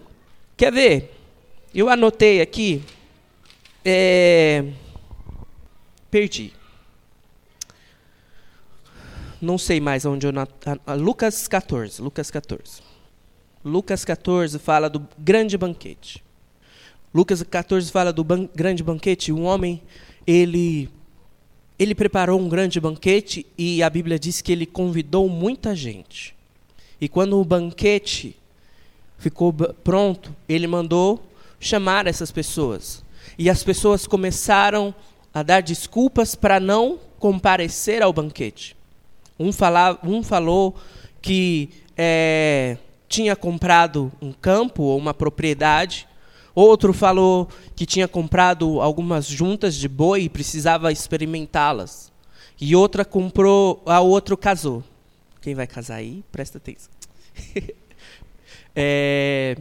Quer 0.57 0.73
ver? 0.73 1.15
Eu 1.75 1.91
anotei 1.91 2.41
aqui. 2.41 2.83
É, 3.85 4.65
perdi. 6.11 6.51
Não 9.39 9.59
sei 9.59 9.79
mais 9.79 10.07
onde 10.07 10.27
eu. 10.27 10.33
Lucas 10.99 11.47
14. 11.47 12.01
Lucas 12.01 12.31
14. 12.31 12.81
Lucas 13.63 14.03
14 14.03 14.59
fala 14.59 14.89
do 14.89 15.07
grande 15.19 15.59
banquete. 15.59 16.25
Lucas 17.13 17.43
14 17.43 17.93
fala 17.93 18.15
do 18.15 18.25
ban 18.25 18.49
grande 18.55 18.83
banquete. 18.83 19.31
Um 19.31 19.45
homem, 19.45 19.83
ele 20.27 20.89
ele 21.79 21.95
preparou 21.95 22.41
um 22.41 22.49
grande 22.49 22.81
banquete 22.81 23.47
e 23.57 23.83
a 23.83 23.91
Bíblia 23.91 24.19
diz 24.19 24.41
que 24.41 24.51
ele 24.51 24.67
convidou 24.67 25.29
muita 25.29 25.77
gente. 25.77 26.35
E 27.01 27.09
quando 27.09 27.39
o 27.39 27.45
banquete 27.45 28.35
ficou 29.19 29.53
pronto, 29.53 30.35
ele 30.49 30.67
mandou 30.67 31.23
chamar 31.61 32.07
essas 32.07 32.31
pessoas. 32.31 33.05
E 33.39 33.51
as 33.51 33.63
pessoas 33.63 34.07
começaram 34.07 34.95
a 35.35 35.43
dar 35.43 35.61
desculpas 35.61 36.35
para 36.35 36.59
não 36.59 36.99
comparecer 37.19 38.03
ao 38.03 38.13
banquete. 38.13 38.75
Um, 39.39 39.51
um 40.03 40.23
falou 40.23 40.75
que 41.21 41.69
é, 41.97 42.79
tinha 43.09 43.37
comprado 43.37 44.11
um 44.21 44.33
campo 44.33 44.83
ou 44.83 44.97
uma 44.97 45.13
propriedade 45.13 46.09
Outro 46.57 46.95
falou 46.95 47.51
que 47.75 47.85
tinha 47.85 48.09
comprado 48.09 48.81
algumas 48.81 49.27
juntas 49.27 49.75
de 49.75 49.87
boi 49.87 50.23
e 50.23 50.29
precisava 50.31 50.91
experimentá-las. 50.91 52.11
E 52.59 52.75
outra 52.75 53.05
comprou, 53.05 53.83
a 53.85 54.01
outro 54.01 54.39
casou. 54.39 54.83
Quem 55.43 55.55
vai 55.55 55.67
casar 55.67 55.97
aí, 55.97 56.25
presta 56.33 56.57
atenção. 56.57 56.91
é, 58.75 59.59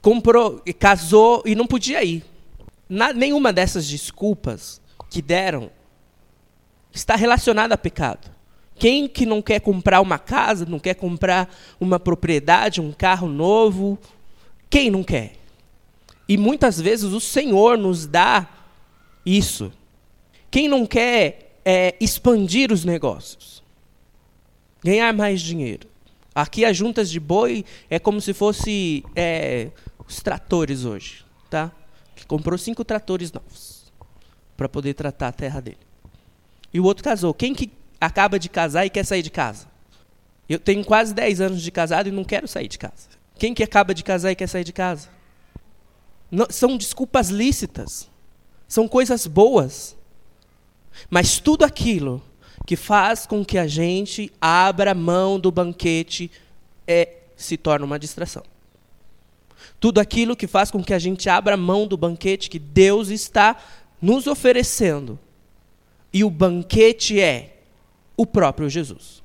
comprou, 0.00 0.62
casou 0.78 1.42
e 1.44 1.54
não 1.54 1.66
podia 1.66 2.02
ir. 2.02 2.24
Na, 2.88 3.12
nenhuma 3.12 3.52
dessas 3.52 3.86
desculpas 3.86 4.80
que 5.10 5.20
deram 5.20 5.70
está 6.90 7.14
relacionada 7.14 7.74
a 7.74 7.78
pecado. 7.78 8.30
Quem 8.76 9.06
que 9.06 9.26
não 9.26 9.42
quer 9.42 9.60
comprar 9.60 10.00
uma 10.00 10.18
casa, 10.18 10.64
não 10.64 10.78
quer 10.78 10.94
comprar 10.94 11.54
uma 11.78 12.00
propriedade, 12.00 12.80
um 12.80 12.90
carro 12.90 13.28
novo? 13.28 13.98
Quem 14.70 14.90
não 14.90 15.04
quer? 15.04 15.39
E 16.30 16.36
muitas 16.36 16.80
vezes 16.80 17.12
o 17.12 17.18
Senhor 17.18 17.76
nos 17.76 18.06
dá 18.06 18.48
isso. 19.26 19.72
Quem 20.48 20.68
não 20.68 20.86
quer 20.86 21.58
é, 21.64 21.96
expandir 22.00 22.70
os 22.70 22.84
negócios? 22.84 23.64
Ganhar 24.80 25.12
mais 25.12 25.40
dinheiro. 25.40 25.88
Aqui 26.32 26.64
as 26.64 26.76
juntas 26.76 27.10
de 27.10 27.18
boi 27.18 27.64
é 27.90 27.98
como 27.98 28.20
se 28.20 28.32
fosse 28.32 29.04
é, 29.16 29.72
os 30.06 30.20
tratores 30.20 30.84
hoje, 30.84 31.24
tá? 31.50 31.72
Ele 32.16 32.24
comprou 32.26 32.56
cinco 32.56 32.84
tratores 32.84 33.32
novos 33.32 33.92
para 34.56 34.68
poder 34.68 34.94
tratar 34.94 35.26
a 35.26 35.32
terra 35.32 35.60
dele. 35.60 35.78
E 36.72 36.78
o 36.78 36.84
outro 36.84 37.02
casou. 37.02 37.34
Quem 37.34 37.52
que 37.52 37.72
acaba 38.00 38.38
de 38.38 38.48
casar 38.48 38.86
e 38.86 38.90
quer 38.90 39.04
sair 39.04 39.22
de 39.22 39.30
casa? 39.30 39.66
Eu 40.48 40.60
tenho 40.60 40.84
quase 40.84 41.12
10 41.12 41.40
anos 41.40 41.60
de 41.60 41.72
casado 41.72 42.08
e 42.08 42.12
não 42.12 42.22
quero 42.22 42.46
sair 42.46 42.68
de 42.68 42.78
casa. 42.78 43.08
Quem 43.36 43.52
que 43.52 43.64
acaba 43.64 43.92
de 43.92 44.04
casar 44.04 44.30
e 44.30 44.36
quer 44.36 44.46
sair 44.46 44.62
de 44.62 44.72
casa? 44.72 45.18
Não, 46.30 46.46
são 46.48 46.76
desculpas 46.76 47.28
lícitas, 47.28 48.08
são 48.68 48.86
coisas 48.86 49.26
boas. 49.26 49.96
Mas 51.08 51.38
tudo 51.38 51.64
aquilo 51.64 52.22
que 52.66 52.76
faz 52.76 53.26
com 53.26 53.44
que 53.44 53.58
a 53.58 53.66
gente 53.66 54.32
abra 54.40 54.94
mão 54.94 55.40
do 55.40 55.50
banquete 55.50 56.30
é, 56.86 57.16
se 57.36 57.56
torna 57.56 57.84
uma 57.84 57.98
distração. 57.98 58.44
Tudo 59.80 59.98
aquilo 59.98 60.36
que 60.36 60.46
faz 60.46 60.70
com 60.70 60.84
que 60.84 60.94
a 60.94 60.98
gente 60.98 61.28
abra 61.28 61.56
mão 61.56 61.86
do 61.86 61.96
banquete 61.96 62.50
que 62.50 62.58
Deus 62.58 63.08
está 63.08 63.56
nos 64.00 64.26
oferecendo. 64.26 65.18
E 66.12 66.22
o 66.22 66.30
banquete 66.30 67.20
é 67.20 67.56
o 68.16 68.26
próprio 68.26 68.68
Jesus. 68.68 69.22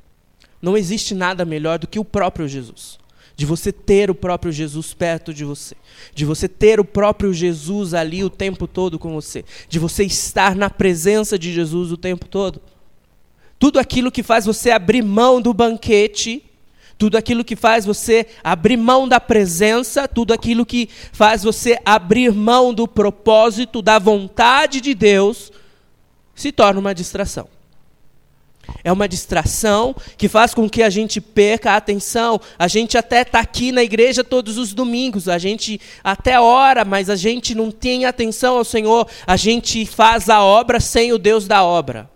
Não 0.61 0.77
existe 0.77 1.13
nada 1.13 1.45
melhor 1.45 1.77
do 1.77 1.87
que 1.87 1.99
o 1.99 2.05
próprio 2.05 2.47
Jesus 2.47 2.97
de 3.35 3.45
você 3.45 3.71
ter 3.71 4.09
o 4.09 4.15
próprio 4.15 4.51
Jesus 4.51 4.93
perto 4.93 5.33
de 5.33 5.43
você, 5.43 5.75
de 6.13 6.23
você 6.23 6.47
ter 6.47 6.79
o 6.79 6.85
próprio 6.85 7.33
Jesus 7.33 7.93
ali 7.93 8.23
o 8.23 8.29
tempo 8.29 8.67
todo 8.67 8.97
com 8.97 9.13
você, 9.13 9.43
de 9.67 9.77
você 9.77 10.03
estar 10.05 10.55
na 10.55 10.69
presença 10.69 11.37
de 11.37 11.51
Jesus 11.51 11.91
o 11.91 11.97
tempo 11.97 12.27
todo. 12.27 12.61
Tudo 13.59 13.79
aquilo 13.79 14.11
que 14.11 14.23
faz 14.23 14.45
você 14.45 14.71
abrir 14.71 15.01
mão 15.01 15.41
do 15.41 15.53
banquete, 15.53 16.43
tudo 16.97 17.17
aquilo 17.17 17.43
que 17.43 17.55
faz 17.55 17.85
você 17.85 18.25
abrir 18.43 18.77
mão 18.77 19.07
da 19.07 19.19
presença, 19.19 20.07
tudo 20.07 20.33
aquilo 20.33 20.65
que 20.65 20.89
faz 21.11 21.43
você 21.43 21.77
abrir 21.85 22.31
mão 22.31 22.73
do 22.73 22.87
propósito, 22.87 23.81
da 23.81 23.99
vontade 23.99 24.79
de 24.79 24.93
Deus, 24.93 25.51
se 26.33 26.51
torna 26.51 26.79
uma 26.79 26.95
distração. 26.95 27.54
É 28.83 28.91
uma 28.91 29.07
distração 29.07 29.95
que 30.17 30.27
faz 30.27 30.53
com 30.53 30.69
que 30.69 30.83
a 30.83 30.89
gente 30.89 31.19
perca 31.19 31.71
a 31.71 31.77
atenção. 31.77 32.39
A 32.57 32.67
gente 32.67 32.97
até 32.97 33.21
está 33.21 33.39
aqui 33.39 33.71
na 33.71 33.83
igreja 33.83 34.23
todos 34.23 34.57
os 34.57 34.73
domingos, 34.73 35.27
a 35.27 35.37
gente 35.37 35.79
até 36.03 36.39
ora, 36.39 36.85
mas 36.85 37.09
a 37.09 37.15
gente 37.15 37.55
não 37.55 37.71
tem 37.71 38.05
atenção 38.05 38.57
ao 38.57 38.63
Senhor. 38.63 39.07
A 39.25 39.35
gente 39.35 39.85
faz 39.85 40.29
a 40.29 40.43
obra 40.43 40.79
sem 40.79 41.11
o 41.11 41.17
Deus 41.17 41.47
da 41.47 41.63
obra. 41.63 42.09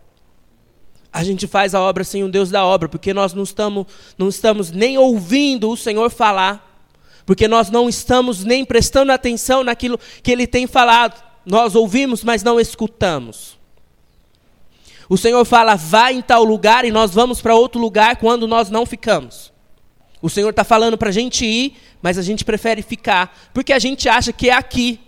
A 1.12 1.24
gente 1.24 1.48
faz 1.48 1.74
a 1.74 1.82
obra 1.82 2.04
sem 2.04 2.24
o 2.24 2.30
Deus 2.30 2.52
da 2.52 2.64
obra, 2.64 2.88
porque 2.88 3.14
nós 3.14 3.34
não 3.34 3.44
estamos, 3.44 3.88
não 4.18 4.30
estamos 4.30 4.72
nem 4.72 4.98
ouvindo 4.98 5.70
o 5.70 5.78
Senhor 5.78 6.10
falar, 6.12 6.86
porque 7.26 7.48
nós 7.48 7.70
não 7.72 7.90
estamos 7.90 8.44
nem 8.44 8.64
prestando 8.64 9.12
atenção 9.12 9.64
naquilo 9.64 10.00
que 10.22 10.32
Ele 10.32 10.46
tem 10.46 10.68
falado. 10.68 11.22
Nós 11.46 11.76
ouvimos, 11.76 12.24
mas 12.24 12.44
não 12.44 12.60
escutamos. 12.60 13.59
O 15.10 15.18
Senhor 15.18 15.44
fala, 15.44 15.76
vá 15.76 16.14
em 16.14 16.22
tal 16.22 16.44
lugar 16.44 16.86
e 16.86 16.92
nós 16.92 17.12
vamos 17.12 17.42
para 17.42 17.56
outro 17.56 17.82
lugar 17.82 18.18
quando 18.18 18.48
nós 18.48 18.70
não 18.70 18.86
ficamos. 18.86 19.52
O 20.22 20.30
Senhor 20.30 20.52
está 20.52 20.64
falando 20.64 20.98
para 20.98 21.10
a 21.10 21.12
gente 21.12 21.44
ir, 21.46 21.78
mas 22.02 22.18
a 22.18 22.22
gente 22.22 22.46
prefere 22.46 22.84
ficar, 22.84 23.50
porque 23.54 23.74
a 23.74 23.80
gente 23.80 24.08
acha 24.08 24.32
que 24.32 24.50
é 24.50 24.54
aqui. 24.54 25.00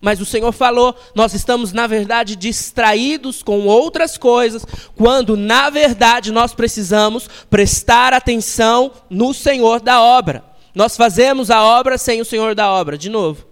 Mas 0.00 0.18
o 0.18 0.24
Senhor 0.24 0.50
falou, 0.50 0.96
nós 1.14 1.34
estamos, 1.34 1.74
na 1.74 1.86
verdade, 1.86 2.34
distraídos 2.34 3.42
com 3.42 3.66
outras 3.66 4.16
coisas, 4.16 4.64
quando, 4.96 5.36
na 5.36 5.68
verdade, 5.68 6.32
nós 6.32 6.54
precisamos 6.54 7.28
prestar 7.50 8.14
atenção 8.14 8.92
no 9.10 9.34
Senhor 9.34 9.78
da 9.78 10.00
obra. 10.00 10.42
Nós 10.74 10.96
fazemos 10.96 11.50
a 11.50 11.62
obra 11.62 11.98
sem 11.98 12.18
o 12.18 12.24
Senhor 12.24 12.54
da 12.54 12.70
obra. 12.70 12.96
De 12.96 13.10
novo, 13.10 13.46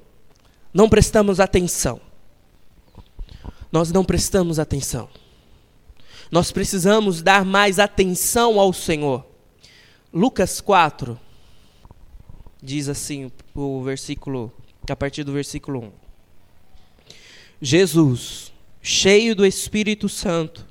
não 0.73 0.89
prestamos 0.89 1.39
atenção. 1.39 2.01
Nós 3.71 3.93
não 3.93 4.03
prestamos 4.03 4.59
atenção. 4.59 5.11
Nós 6.31 6.53
precisamos 6.53 7.23
dar 7.23 7.45
mais 7.45 7.79
atenção 7.79 8.61
ao 8.61 8.73
Senhor. 8.73 9.25
Lucas 10.13 10.61
4 10.61 11.19
diz 12.63 12.89
assim, 12.89 13.31
o 13.55 13.83
versículo, 13.83 14.53
a 14.89 14.97
partir 14.97 15.25
do 15.25 15.33
versículo 15.33 15.81
1. 15.81 15.93
Jesus, 17.63 18.53
cheio 18.83 19.35
do 19.35 19.47
Espírito 19.47 20.09
Santo, 20.09 20.67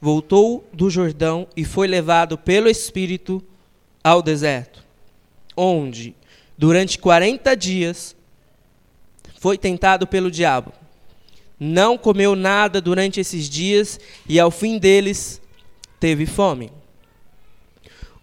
voltou 0.00 0.66
do 0.72 0.88
Jordão 0.88 1.46
e 1.56 1.64
foi 1.64 1.86
levado 1.86 2.38
pelo 2.38 2.68
Espírito 2.68 3.42
ao 4.02 4.22
deserto, 4.22 4.82
onde, 5.56 6.14
durante 6.56 6.98
40 6.98 7.54
dias, 7.54 8.16
foi 9.38 9.58
tentado 9.58 10.06
pelo 10.06 10.30
diabo 10.30 10.72
não 11.58 11.96
comeu 11.96 12.36
nada 12.36 12.80
durante 12.80 13.20
esses 13.20 13.48
dias 13.48 13.98
e 14.28 14.38
ao 14.38 14.50
fim 14.50 14.78
deles 14.78 15.40
teve 15.98 16.26
fome. 16.26 16.70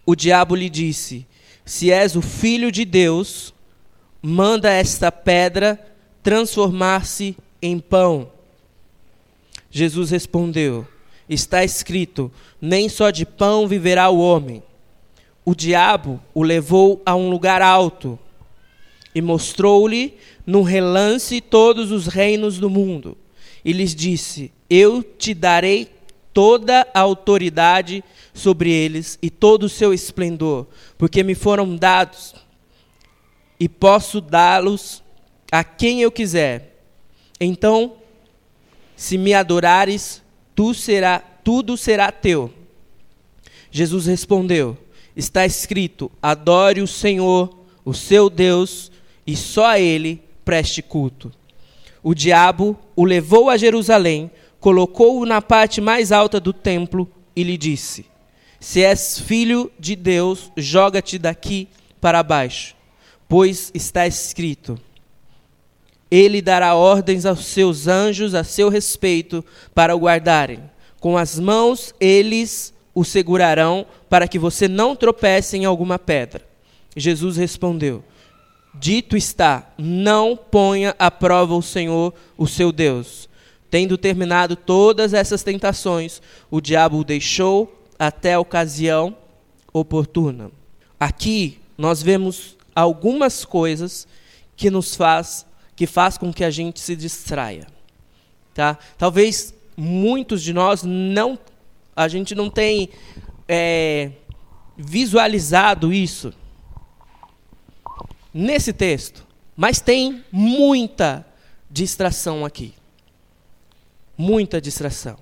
O 0.06 0.14
diabo 0.14 0.54
lhe 0.54 0.70
disse: 0.70 1.26
Se 1.64 1.90
és 1.90 2.16
o 2.16 2.22
filho 2.22 2.70
de 2.70 2.84
Deus, 2.84 3.54
manda 4.22 4.70
esta 4.70 5.10
pedra 5.10 5.78
transformar-se 6.22 7.36
em 7.60 7.78
pão. 7.78 8.30
Jesus 9.70 10.10
respondeu: 10.10 10.86
está 11.28 11.64
escrito: 11.64 12.30
nem 12.60 12.88
só 12.88 13.10
de 13.10 13.24
pão 13.24 13.66
viverá 13.66 14.08
o 14.08 14.18
homem. 14.18 14.62
O 15.44 15.54
diabo 15.54 16.20
o 16.32 16.42
levou 16.42 17.02
a 17.04 17.14
um 17.14 17.28
lugar 17.28 17.60
alto 17.60 18.18
e 19.14 19.22
mostrou-lhe 19.22 20.14
num 20.46 20.62
relance 20.62 21.40
todos 21.40 21.90
os 21.90 22.06
reinos 22.06 22.58
do 22.58 22.68
mundo. 22.68 23.16
E 23.64 23.72
lhes 23.72 23.94
disse: 23.94 24.52
Eu 24.68 25.02
te 25.02 25.32
darei 25.32 25.88
toda 26.32 26.86
a 26.92 27.00
autoridade 27.00 28.02
sobre 28.34 28.70
eles 28.70 29.18
e 29.22 29.30
todo 29.30 29.64
o 29.64 29.68
seu 29.68 29.94
esplendor, 29.94 30.66
porque 30.98 31.22
me 31.22 31.34
foram 31.34 31.76
dados 31.76 32.34
e 33.58 33.68
posso 33.68 34.20
dá-los 34.20 35.02
a 35.50 35.62
quem 35.62 36.02
eu 36.02 36.10
quiser. 36.10 36.82
Então, 37.40 37.94
se 38.96 39.16
me 39.16 39.32
adorares, 39.32 40.22
tu 40.54 40.74
será, 40.74 41.18
tudo 41.18 41.76
será 41.76 42.10
teu. 42.10 42.52
Jesus 43.70 44.06
respondeu: 44.06 44.76
Está 45.16 45.46
escrito: 45.46 46.10
Adore 46.20 46.82
o 46.82 46.86
Senhor, 46.86 47.56
o 47.84 47.94
seu 47.94 48.28
Deus, 48.28 48.90
e 49.26 49.36
só 49.36 49.66
a 49.66 49.80
ele 49.80 50.22
preste 50.44 50.82
culto. 50.82 51.32
O 52.02 52.14
diabo 52.14 52.78
o 52.94 53.04
levou 53.04 53.48
a 53.48 53.56
Jerusalém, 53.56 54.30
colocou-o 54.60 55.24
na 55.24 55.40
parte 55.40 55.80
mais 55.80 56.12
alta 56.12 56.38
do 56.38 56.52
templo 56.52 57.10
e 57.34 57.42
lhe 57.42 57.56
disse: 57.56 58.06
Se 58.60 58.82
és 58.82 59.18
filho 59.18 59.70
de 59.78 59.96
Deus, 59.96 60.52
joga-te 60.56 61.18
daqui 61.18 61.68
para 62.00 62.22
baixo, 62.22 62.74
pois 63.28 63.70
está 63.72 64.06
escrito: 64.06 64.78
Ele 66.10 66.42
dará 66.42 66.74
ordens 66.74 67.24
aos 67.24 67.46
seus 67.46 67.86
anjos 67.88 68.34
a 68.34 68.44
seu 68.44 68.68
respeito 68.68 69.44
para 69.74 69.96
o 69.96 69.98
guardarem. 69.98 70.60
Com 71.00 71.16
as 71.18 71.38
mãos 71.38 71.94
eles 72.00 72.72
o 72.94 73.04
segurarão 73.04 73.86
para 74.08 74.28
que 74.28 74.38
você 74.38 74.68
não 74.68 74.94
tropece 74.94 75.56
em 75.56 75.64
alguma 75.64 75.98
pedra. 75.98 76.46
Jesus 76.96 77.36
respondeu: 77.36 78.04
Dito 78.74 79.16
está: 79.16 79.72
não 79.78 80.36
ponha 80.36 80.94
à 80.98 81.10
prova 81.10 81.54
o 81.54 81.62
Senhor, 81.62 82.12
o 82.36 82.46
seu 82.46 82.72
Deus. 82.72 83.28
Tendo 83.70 83.96
terminado 83.96 84.56
todas 84.56 85.14
essas 85.14 85.42
tentações, 85.42 86.20
o 86.50 86.60
diabo 86.60 86.98
o 86.98 87.04
deixou 87.04 87.86
até 87.98 88.34
a 88.34 88.40
ocasião 88.40 89.16
oportuna. 89.72 90.50
Aqui 90.98 91.58
nós 91.76 92.02
vemos 92.02 92.56
algumas 92.74 93.44
coisas 93.44 94.06
que 94.56 94.70
nos 94.70 94.94
faz 94.94 95.46
que 95.76 95.88
faz 95.88 96.16
com 96.16 96.32
que 96.32 96.44
a 96.44 96.50
gente 96.50 96.78
se 96.78 96.94
distraia. 96.94 97.66
Tá? 98.54 98.78
Talvez 98.96 99.52
muitos 99.76 100.40
de 100.40 100.52
nós 100.52 100.84
não 100.84 101.36
a 101.96 102.06
gente 102.06 102.32
não 102.34 102.48
tem 102.48 102.90
é, 103.48 104.12
visualizado 104.76 105.92
isso 105.92 106.32
nesse 108.34 108.72
texto, 108.72 109.24
mas 109.56 109.80
tem 109.80 110.24
muita 110.32 111.24
distração 111.70 112.44
aqui. 112.44 112.74
Muita 114.18 114.60
distração. 114.60 115.16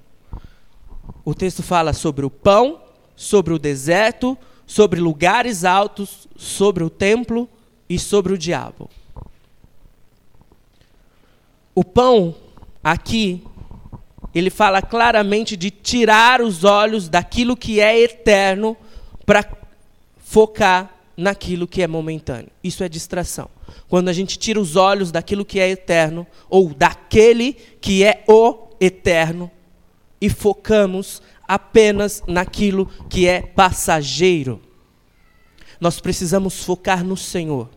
O 1.22 1.34
texto 1.34 1.62
fala 1.62 1.92
sobre 1.92 2.24
o 2.24 2.30
pão, 2.30 2.80
sobre 3.14 3.52
o 3.52 3.58
deserto, 3.58 4.36
sobre 4.66 4.98
lugares 4.98 5.64
altos, 5.64 6.26
sobre 6.36 6.82
o 6.82 6.88
templo 6.88 7.48
e 7.88 7.98
sobre 7.98 8.32
o 8.32 8.38
diabo. 8.38 8.88
O 11.74 11.84
pão, 11.84 12.34
aqui, 12.82 13.44
ele 14.34 14.50
fala 14.50 14.80
claramente 14.80 15.56
de 15.56 15.70
tirar 15.70 16.40
os 16.40 16.64
olhos 16.64 17.08
daquilo 17.08 17.56
que 17.56 17.80
é 17.80 17.98
eterno 18.00 18.76
para 19.24 19.46
focar 20.18 21.01
naquilo 21.16 21.66
que 21.66 21.82
é 21.82 21.86
momentâneo. 21.86 22.50
Isso 22.62 22.82
é 22.82 22.88
distração. 22.88 23.48
Quando 23.88 24.08
a 24.08 24.12
gente 24.12 24.38
tira 24.38 24.60
os 24.60 24.76
olhos 24.76 25.10
daquilo 25.10 25.44
que 25.44 25.60
é 25.60 25.68
eterno, 25.68 26.26
ou 26.48 26.72
daquele 26.74 27.52
que 27.80 28.04
é 28.04 28.24
o 28.26 28.68
eterno, 28.80 29.50
e 30.20 30.28
focamos 30.28 31.20
apenas 31.46 32.22
naquilo 32.26 32.86
que 33.10 33.26
é 33.26 33.42
passageiro. 33.42 34.60
Nós 35.80 36.00
precisamos 36.00 36.62
focar 36.64 37.04
no 37.04 37.16
Senhor, 37.16 37.68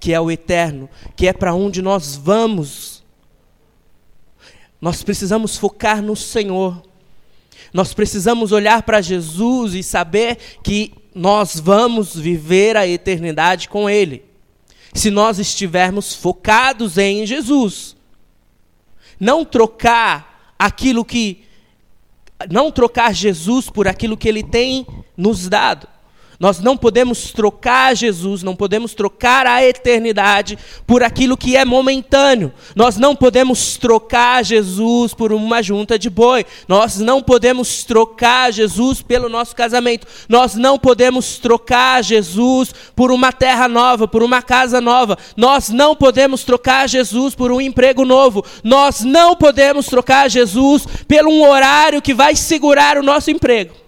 que 0.00 0.12
é 0.12 0.20
o 0.20 0.30
eterno, 0.30 0.88
que 1.14 1.28
é 1.28 1.32
para 1.32 1.54
onde 1.54 1.82
nós 1.82 2.16
vamos. 2.16 3.04
Nós 4.80 5.02
precisamos 5.02 5.58
focar 5.58 6.02
no 6.02 6.16
Senhor. 6.16 6.82
Nós 7.72 7.92
precisamos 7.92 8.50
olhar 8.50 8.82
para 8.82 9.00
Jesus 9.00 9.74
e 9.74 9.82
saber 9.82 10.38
que 10.62 10.94
nós 11.14 11.60
vamos 11.60 12.16
viver 12.16 12.76
a 12.76 12.86
eternidade 12.86 13.68
com 13.68 13.88
Ele. 13.88 14.24
Se 14.92 15.10
nós 15.10 15.38
estivermos 15.38 16.14
focados 16.14 16.98
em 16.98 17.26
Jesus. 17.26 17.96
Não 19.18 19.44
trocar 19.44 20.54
aquilo 20.58 21.04
que. 21.04 21.44
Não 22.50 22.70
trocar 22.70 23.14
Jesus 23.14 23.70
por 23.70 23.86
aquilo 23.86 24.16
que 24.16 24.28
Ele 24.28 24.42
tem 24.42 24.86
nos 25.16 25.48
dado. 25.48 25.88
Nós 26.38 26.60
não 26.60 26.76
podemos 26.76 27.32
trocar 27.32 27.94
Jesus, 27.94 28.42
não 28.42 28.56
podemos 28.56 28.94
trocar 28.94 29.46
a 29.46 29.64
eternidade 29.64 30.58
por 30.86 31.02
aquilo 31.02 31.36
que 31.36 31.56
é 31.56 31.64
momentâneo. 31.64 32.52
Nós 32.74 32.96
não 32.96 33.14
podemos 33.14 33.76
trocar 33.76 34.44
Jesus 34.44 35.14
por 35.14 35.32
uma 35.32 35.62
junta 35.62 35.98
de 35.98 36.10
boi. 36.10 36.44
Nós 36.66 36.98
não 36.98 37.22
podemos 37.22 37.84
trocar 37.84 38.52
Jesus 38.52 39.00
pelo 39.00 39.28
nosso 39.28 39.54
casamento. 39.54 40.06
Nós 40.28 40.54
não 40.54 40.78
podemos 40.78 41.38
trocar 41.38 42.02
Jesus 42.02 42.74
por 42.96 43.12
uma 43.12 43.32
terra 43.32 43.68
nova, 43.68 44.08
por 44.08 44.22
uma 44.22 44.42
casa 44.42 44.80
nova. 44.80 45.16
Nós 45.36 45.68
não 45.68 45.94
podemos 45.94 46.44
trocar 46.44 46.88
Jesus 46.88 47.34
por 47.34 47.52
um 47.52 47.60
emprego 47.60 48.04
novo. 48.04 48.44
Nós 48.62 49.02
não 49.02 49.36
podemos 49.36 49.86
trocar 49.86 50.28
Jesus 50.28 50.86
pelo 51.06 51.30
um 51.30 51.48
horário 51.48 52.02
que 52.02 52.14
vai 52.14 52.34
segurar 52.34 52.98
o 52.98 53.02
nosso 53.02 53.30
emprego. 53.30 53.83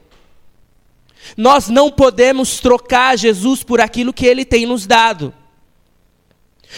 Nós 1.37 1.69
não 1.69 1.91
podemos 1.91 2.61
trocar 2.61 3.17
Jesus 3.17 3.63
por 3.63 3.81
aquilo 3.81 4.13
que 4.13 4.27
ele 4.27 4.45
tem 4.45 4.67
nos 4.67 4.87
dado. 4.87 5.33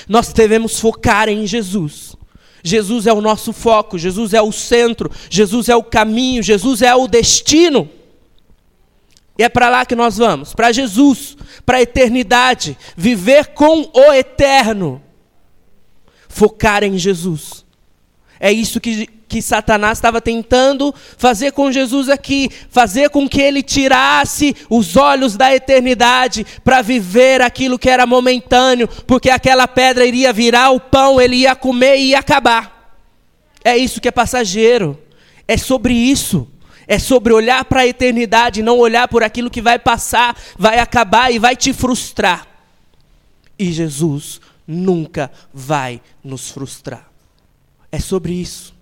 Nós 0.08 0.32
devemos 0.32 0.78
focar 0.78 1.28
em 1.28 1.46
Jesus. 1.46 2.16
Jesus 2.62 3.06
é 3.06 3.12
o 3.12 3.20
nosso 3.20 3.52
foco, 3.52 3.98
Jesus 3.98 4.34
é 4.34 4.42
o 4.42 4.52
centro, 4.52 5.10
Jesus 5.30 5.68
é 5.68 5.76
o 5.76 5.82
caminho, 5.82 6.42
Jesus 6.42 6.82
é 6.82 6.94
o 6.94 7.06
destino. 7.06 7.88
E 9.38 9.42
é 9.44 9.48
para 9.48 9.68
lá 9.68 9.86
que 9.86 9.94
nós 9.94 10.16
vamos, 10.16 10.52
para 10.52 10.72
Jesus, 10.72 11.36
para 11.64 11.78
a 11.78 11.82
eternidade, 11.82 12.76
viver 12.96 13.48
com 13.48 13.88
o 13.94 14.12
eterno. 14.12 15.00
Focar 16.28 16.82
em 16.82 16.98
Jesus. 16.98 17.64
É 18.40 18.52
isso 18.52 18.80
que 18.80 19.08
que 19.28 19.42
Satanás 19.42 19.98
estava 19.98 20.20
tentando 20.20 20.92
fazer 21.18 21.52
com 21.52 21.70
Jesus 21.70 22.08
aqui, 22.08 22.50
fazer 22.70 23.10
com 23.10 23.28
que 23.28 23.40
ele 23.40 23.62
tirasse 23.62 24.56
os 24.70 24.96
olhos 24.96 25.36
da 25.36 25.54
eternidade 25.54 26.46
para 26.64 26.80
viver 26.80 27.42
aquilo 27.42 27.78
que 27.78 27.90
era 27.90 28.06
momentâneo, 28.06 28.88
porque 29.06 29.28
aquela 29.28 29.68
pedra 29.68 30.06
iria 30.06 30.32
virar 30.32 30.70
o 30.70 30.80
pão, 30.80 31.20
ele 31.20 31.36
ia 31.36 31.54
comer 31.54 31.98
e 31.98 32.10
ia 32.10 32.18
acabar. 32.18 32.96
É 33.62 33.76
isso 33.76 34.00
que 34.00 34.08
é 34.08 34.12
passageiro. 34.12 34.98
É 35.46 35.56
sobre 35.56 35.92
isso. 35.92 36.48
É 36.86 36.98
sobre 36.98 37.34
olhar 37.34 37.66
para 37.66 37.82
a 37.82 37.86
eternidade, 37.86 38.62
não 38.62 38.78
olhar 38.78 39.08
por 39.08 39.22
aquilo 39.22 39.50
que 39.50 39.60
vai 39.60 39.78
passar, 39.78 40.34
vai 40.56 40.78
acabar 40.78 41.30
e 41.30 41.38
vai 41.38 41.54
te 41.54 41.74
frustrar. 41.74 42.46
E 43.58 43.70
Jesus 43.70 44.40
nunca 44.66 45.30
vai 45.52 46.00
nos 46.24 46.50
frustrar. 46.50 47.07
É 47.90 47.98
sobre 47.98 48.32
isso. 48.32 48.74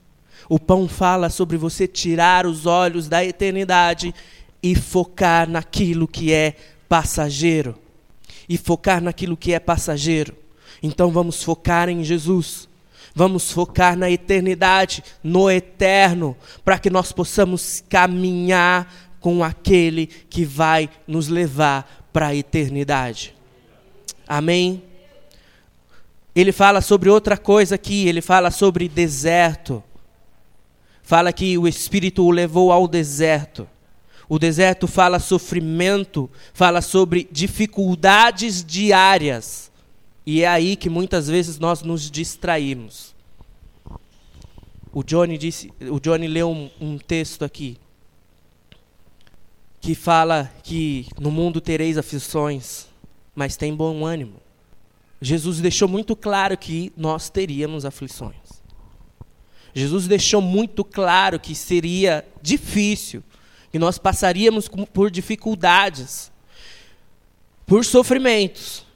O 0.49 0.59
pão 0.59 0.89
fala 0.89 1.29
sobre 1.29 1.57
você 1.57 1.87
tirar 1.87 2.47
os 2.47 2.67
olhos 2.67 3.09
da 3.09 3.25
eternidade 3.25 4.15
e 4.63 4.75
focar 4.75 5.49
naquilo 5.49 6.07
que 6.07 6.33
é 6.33 6.55
passageiro. 6.89 7.77
E 8.49 8.57
focar 8.57 9.03
naquilo 9.03 9.37
que 9.37 9.53
é 9.53 9.59
passageiro. 9.59 10.35
Então 10.83 11.11
vamos 11.11 11.43
focar 11.43 11.89
em 11.89 12.05
Jesus. 12.05 12.69
Vamos 13.15 13.51
focar 13.51 13.97
na 13.97 14.11
eternidade, 14.11 15.03
no 15.23 15.51
eterno, 15.51 16.37
para 16.65 16.79
que 16.79 16.91
nós 16.91 17.13
possamos 17.13 17.83
caminhar 17.89 18.93
com 19.21 19.43
aquele 19.43 20.07
que 20.07 20.45
vai 20.45 20.91
nos 21.07 21.29
levar 21.29 22.07
para 22.13 22.29
a 22.29 22.35
eternidade. 22.35 23.35
Amém? 24.29 24.83
Ele 26.37 26.53
fala 26.53 26.81
sobre 26.81 27.11
outra 27.11 27.37
coisa 27.37 27.75
aqui, 27.75 28.07
ele 28.07 28.21
fala 28.21 28.53
sobre 28.53 28.89
deserto 28.89 29.83
fala 31.07 31.33
que 31.33 31.57
o 31.57 31.69
Espírito 31.69 32.25
o 32.25 32.33
levou 32.33 32.73
ao 32.73 32.89
deserto. 32.89 33.69
O 34.29 34.41
deserto 34.41 34.89
fala 34.89 35.21
sofrimento, 35.21 36.29
fala 36.53 36.83
sobre 36.83 37.29
dificuldades 37.31 38.65
diárias. 38.65 39.71
E 40.27 40.43
é 40.43 40.49
aí 40.49 40.75
que 40.75 40.91
muitas 40.91 41.29
vezes 41.29 41.61
nós 41.61 41.81
nos 41.83 42.11
distraímos. 42.11 43.15
O 44.93 45.05
Johnny 45.05 45.39
disse, 45.39 45.73
o 45.81 46.01
Johnny 46.01 46.27
leu 46.27 46.51
um, 46.51 46.69
um 46.81 46.99
texto 46.99 47.45
aqui 47.45 47.79
que 49.81 49.95
fala 49.95 50.51
que 50.65 51.07
no 51.21 51.31
mundo 51.31 51.61
tereis 51.61 51.97
aflições, 51.97 52.87
mas 53.33 53.57
tem 53.57 53.73
bom 53.73 54.05
ânimo. 54.05 54.41
Jesus 55.21 55.61
deixou 55.61 55.89
muito 55.89 56.15
claro 56.15 56.57
que 56.57 56.93
nós 56.97 57.31
teríamos 57.31 57.85
aflições. 57.85 58.63
Jesus 59.75 60.07
deixou 60.07 60.41
muito 60.41 60.85
claro 60.85 61.39
que 61.39 61.55
seria 61.55 62.27
difícil, 62.41 63.23
que 63.71 63.79
nós 63.79 63.99
passaríamos 63.99 64.69
por 64.93 65.11
dificuldades, 65.11 66.33
por 67.67 67.85
sofrimentos. 67.85 68.87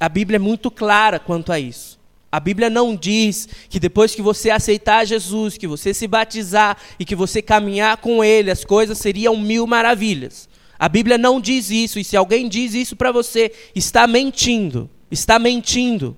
A 0.00 0.08
Bíblia 0.08 0.36
é 0.36 0.38
muito 0.38 0.70
clara 0.70 1.18
quanto 1.18 1.52
a 1.52 1.60
isso. 1.60 1.96
A 2.30 2.40
Bíblia 2.40 2.68
não 2.68 2.96
diz 2.96 3.48
que 3.68 3.78
depois 3.78 4.14
que 4.14 4.20
você 4.20 4.50
aceitar 4.50 5.06
Jesus, 5.06 5.56
que 5.56 5.66
você 5.66 5.94
se 5.94 6.06
batizar 6.06 6.76
e 6.98 7.04
que 7.04 7.14
você 7.14 7.40
caminhar 7.40 7.96
com 7.98 8.22
Ele, 8.22 8.50
as 8.50 8.64
coisas 8.64 8.98
seriam 8.98 9.36
mil 9.36 9.66
maravilhas. 9.66 10.48
A 10.78 10.88
Bíblia 10.88 11.16
não 11.16 11.40
diz 11.40 11.70
isso, 11.70 11.98
e 11.98 12.04
se 12.04 12.16
alguém 12.16 12.48
diz 12.48 12.74
isso 12.74 12.96
para 12.96 13.12
você, 13.12 13.52
está 13.74 14.06
mentindo. 14.06 14.90
Está 15.10 15.38
mentindo. 15.38 16.16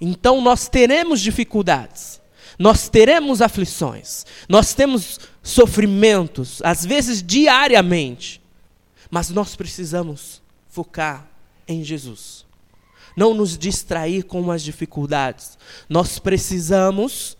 Então 0.00 0.40
nós 0.40 0.68
teremos 0.68 1.20
dificuldades, 1.20 2.20
nós 2.58 2.88
teremos 2.88 3.40
aflições, 3.40 4.26
nós 4.48 4.74
temos 4.74 5.20
sofrimentos, 5.42 6.60
às 6.64 6.84
vezes 6.84 7.22
diariamente, 7.22 8.42
mas 9.10 9.30
nós 9.30 9.54
precisamos 9.54 10.42
focar 10.68 11.28
em 11.68 11.84
Jesus 11.84 12.44
não 13.16 13.34
nos 13.34 13.56
distrair 13.56 14.24
com 14.24 14.50
as 14.50 14.62
dificuldades. 14.62 15.58
Nós 15.88 16.18
precisamos 16.18 17.36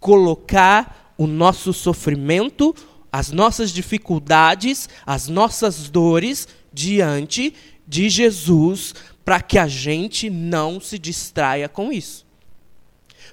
colocar 0.00 1.14
o 1.16 1.26
nosso 1.26 1.72
sofrimento, 1.72 2.74
as 3.12 3.30
nossas 3.30 3.70
dificuldades, 3.70 4.88
as 5.06 5.28
nossas 5.28 5.88
dores 5.88 6.48
diante 6.72 7.54
de 7.86 8.08
Jesus, 8.08 8.94
para 9.24 9.40
que 9.40 9.58
a 9.58 9.66
gente 9.66 10.28
não 10.28 10.80
se 10.80 10.98
distraia 10.98 11.68
com 11.68 11.92
isso. 11.92 12.26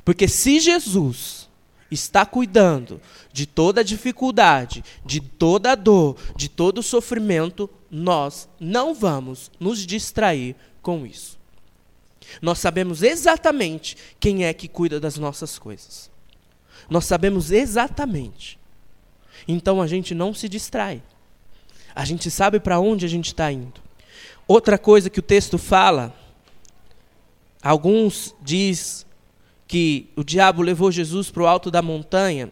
Porque 0.06 0.27
se 0.27 0.60
Jesus 0.60 1.49
está 1.91 2.25
cuidando 2.25 3.01
de 3.34 3.45
toda 3.45 3.84
dificuldade, 3.84 4.84
de 5.06 5.19
toda 5.19 5.73
a 5.73 5.75
dor, 5.75 6.15
de 6.36 6.47
todo 6.47 6.77
o 6.77 6.84
sofrimento, 6.84 7.69
nós 7.89 8.47
não 8.60 8.93
vamos 8.93 9.51
nos 9.60 9.86
distrair 9.86 10.56
com 10.82 11.06
isso. 11.06 11.38
Nós 12.41 12.60
sabemos 12.60 13.04
exatamente 13.04 13.97
quem 14.19 14.45
é 14.45 14.54
que 14.54 14.69
cuida 14.69 14.99
das 14.99 15.17
nossas 15.17 15.60
coisas. 15.60 16.10
Nós 16.89 17.06
sabemos 17.06 17.51
exatamente. 17.51 18.58
Então 19.47 19.82
a 19.82 19.88
gente 19.88 20.15
não 20.15 20.34
se 20.34 20.47
distrai. 20.47 21.04
A 21.93 22.06
gente 22.06 22.32
sabe 22.32 22.60
para 22.60 22.80
onde 22.80 23.06
a 23.06 23.10
gente 23.10 23.27
está 23.27 23.51
indo. 23.51 23.81
Outra 24.52 24.78
coisa 24.78 25.10
que 25.10 25.22
o 25.22 25.24
texto 25.24 25.58
fala, 25.58 26.14
alguns 27.64 28.36
diz 28.42 29.06
que 29.66 30.10
o 30.14 30.26
diabo 30.26 30.62
levou 30.62 30.92
Jesus 30.92 31.32
para 31.32 31.44
o 31.44 31.48
alto 31.48 31.72
da 31.72 31.82
montanha. 31.82 32.52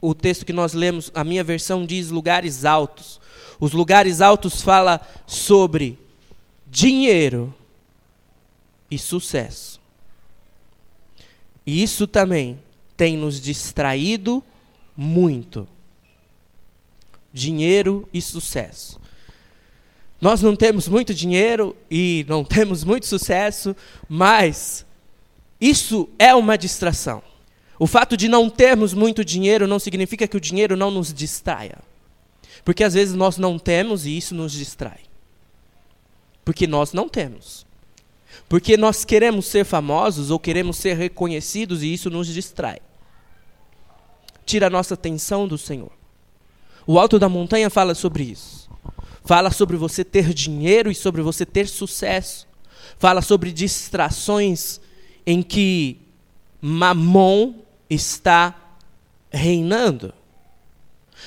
O 0.00 0.14
texto 0.14 0.46
que 0.46 0.54
nós 0.54 0.72
lemos, 0.72 1.10
a 1.14 1.22
minha 1.22 1.44
versão 1.44 1.84
diz 1.84 2.08
lugares 2.08 2.64
altos. 2.64 3.20
Os 3.60 3.72
lugares 3.72 4.22
altos 4.22 4.62
fala 4.62 5.06
sobre 5.26 5.98
dinheiro, 6.66 7.54
e 8.90 8.98
sucesso. 8.98 9.78
E 11.66 11.82
isso 11.82 12.06
também 12.06 12.58
tem 12.96 13.18
nos 13.18 13.38
distraído 13.38 14.42
muito. 14.96 15.68
Dinheiro 17.34 18.08
e 18.14 18.22
sucesso. 18.22 18.99
Nós 20.20 20.42
não 20.42 20.54
temos 20.54 20.86
muito 20.86 21.14
dinheiro 21.14 21.74
e 21.90 22.26
não 22.28 22.44
temos 22.44 22.84
muito 22.84 23.06
sucesso, 23.06 23.74
mas 24.08 24.84
isso 25.60 26.08
é 26.18 26.34
uma 26.34 26.58
distração. 26.58 27.22
O 27.78 27.86
fato 27.86 28.16
de 28.16 28.28
não 28.28 28.50
termos 28.50 28.92
muito 28.92 29.24
dinheiro 29.24 29.66
não 29.66 29.78
significa 29.78 30.28
que 30.28 30.36
o 30.36 30.40
dinheiro 30.40 30.76
não 30.76 30.90
nos 30.90 31.14
distraia. 31.14 31.78
Porque 32.62 32.84
às 32.84 32.92
vezes 32.92 33.14
nós 33.14 33.38
não 33.38 33.58
temos 33.58 34.04
e 34.04 34.14
isso 34.14 34.34
nos 34.34 34.52
distrai. 34.52 35.00
Porque 36.44 36.66
nós 36.66 36.92
não 36.92 37.08
temos. 37.08 37.64
Porque 38.46 38.76
nós 38.76 39.04
queremos 39.04 39.46
ser 39.46 39.64
famosos 39.64 40.30
ou 40.30 40.38
queremos 40.38 40.76
ser 40.76 40.94
reconhecidos 40.94 41.82
e 41.82 41.94
isso 41.94 42.10
nos 42.10 42.26
distrai. 42.26 42.80
Tira 44.44 44.66
a 44.66 44.70
nossa 44.70 44.92
atenção 44.92 45.48
do 45.48 45.56
Senhor. 45.56 45.92
O 46.86 46.98
alto 46.98 47.18
da 47.18 47.28
montanha 47.28 47.70
fala 47.70 47.94
sobre 47.94 48.24
isso. 48.24 48.59
Fala 49.30 49.52
sobre 49.52 49.76
você 49.76 50.04
ter 50.04 50.34
dinheiro 50.34 50.90
e 50.90 50.94
sobre 50.94 51.22
você 51.22 51.46
ter 51.46 51.68
sucesso. 51.68 52.48
Fala 52.98 53.22
sobre 53.22 53.52
distrações 53.52 54.80
em 55.24 55.40
que 55.40 56.00
Mamon 56.60 57.54
está 57.88 58.76
reinando. 59.30 60.12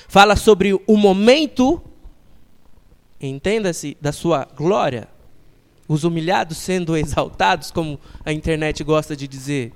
Fala 0.10 0.36
sobre 0.36 0.74
o 0.86 0.98
momento, 0.98 1.82
entenda-se, 3.22 3.96
da 4.02 4.12
sua 4.12 4.50
glória 4.54 5.08
os 5.88 6.04
humilhados 6.04 6.58
sendo 6.58 6.98
exaltados, 6.98 7.72
como 7.72 7.98
a 8.26 8.34
internet 8.34 8.84
gosta 8.84 9.16
de 9.16 9.30
dizer. 9.30 9.72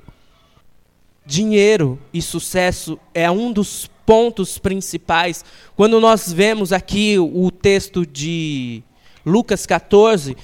Dinheiro 1.28 2.00
e 2.14 2.22
sucesso 2.22 3.00
é 3.14 3.30
um 3.30 3.52
dos 3.52 3.88
pontos 4.06 4.58
principais. 4.58 5.44
Quando 5.76 6.00
nós 6.00 6.32
vemos 6.32 6.74
aqui 6.74 7.20
o 7.20 7.52
texto 7.52 8.06
de 8.06 8.82
Lucas 9.26 9.66
14, 9.66 10.36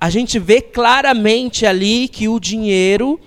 a 0.00 0.08
gente 0.08 0.38
vê 0.38 0.62
claramente 0.62 1.66
ali 1.66 2.08
que 2.08 2.28
o 2.28 2.40
dinheiro 2.40 3.20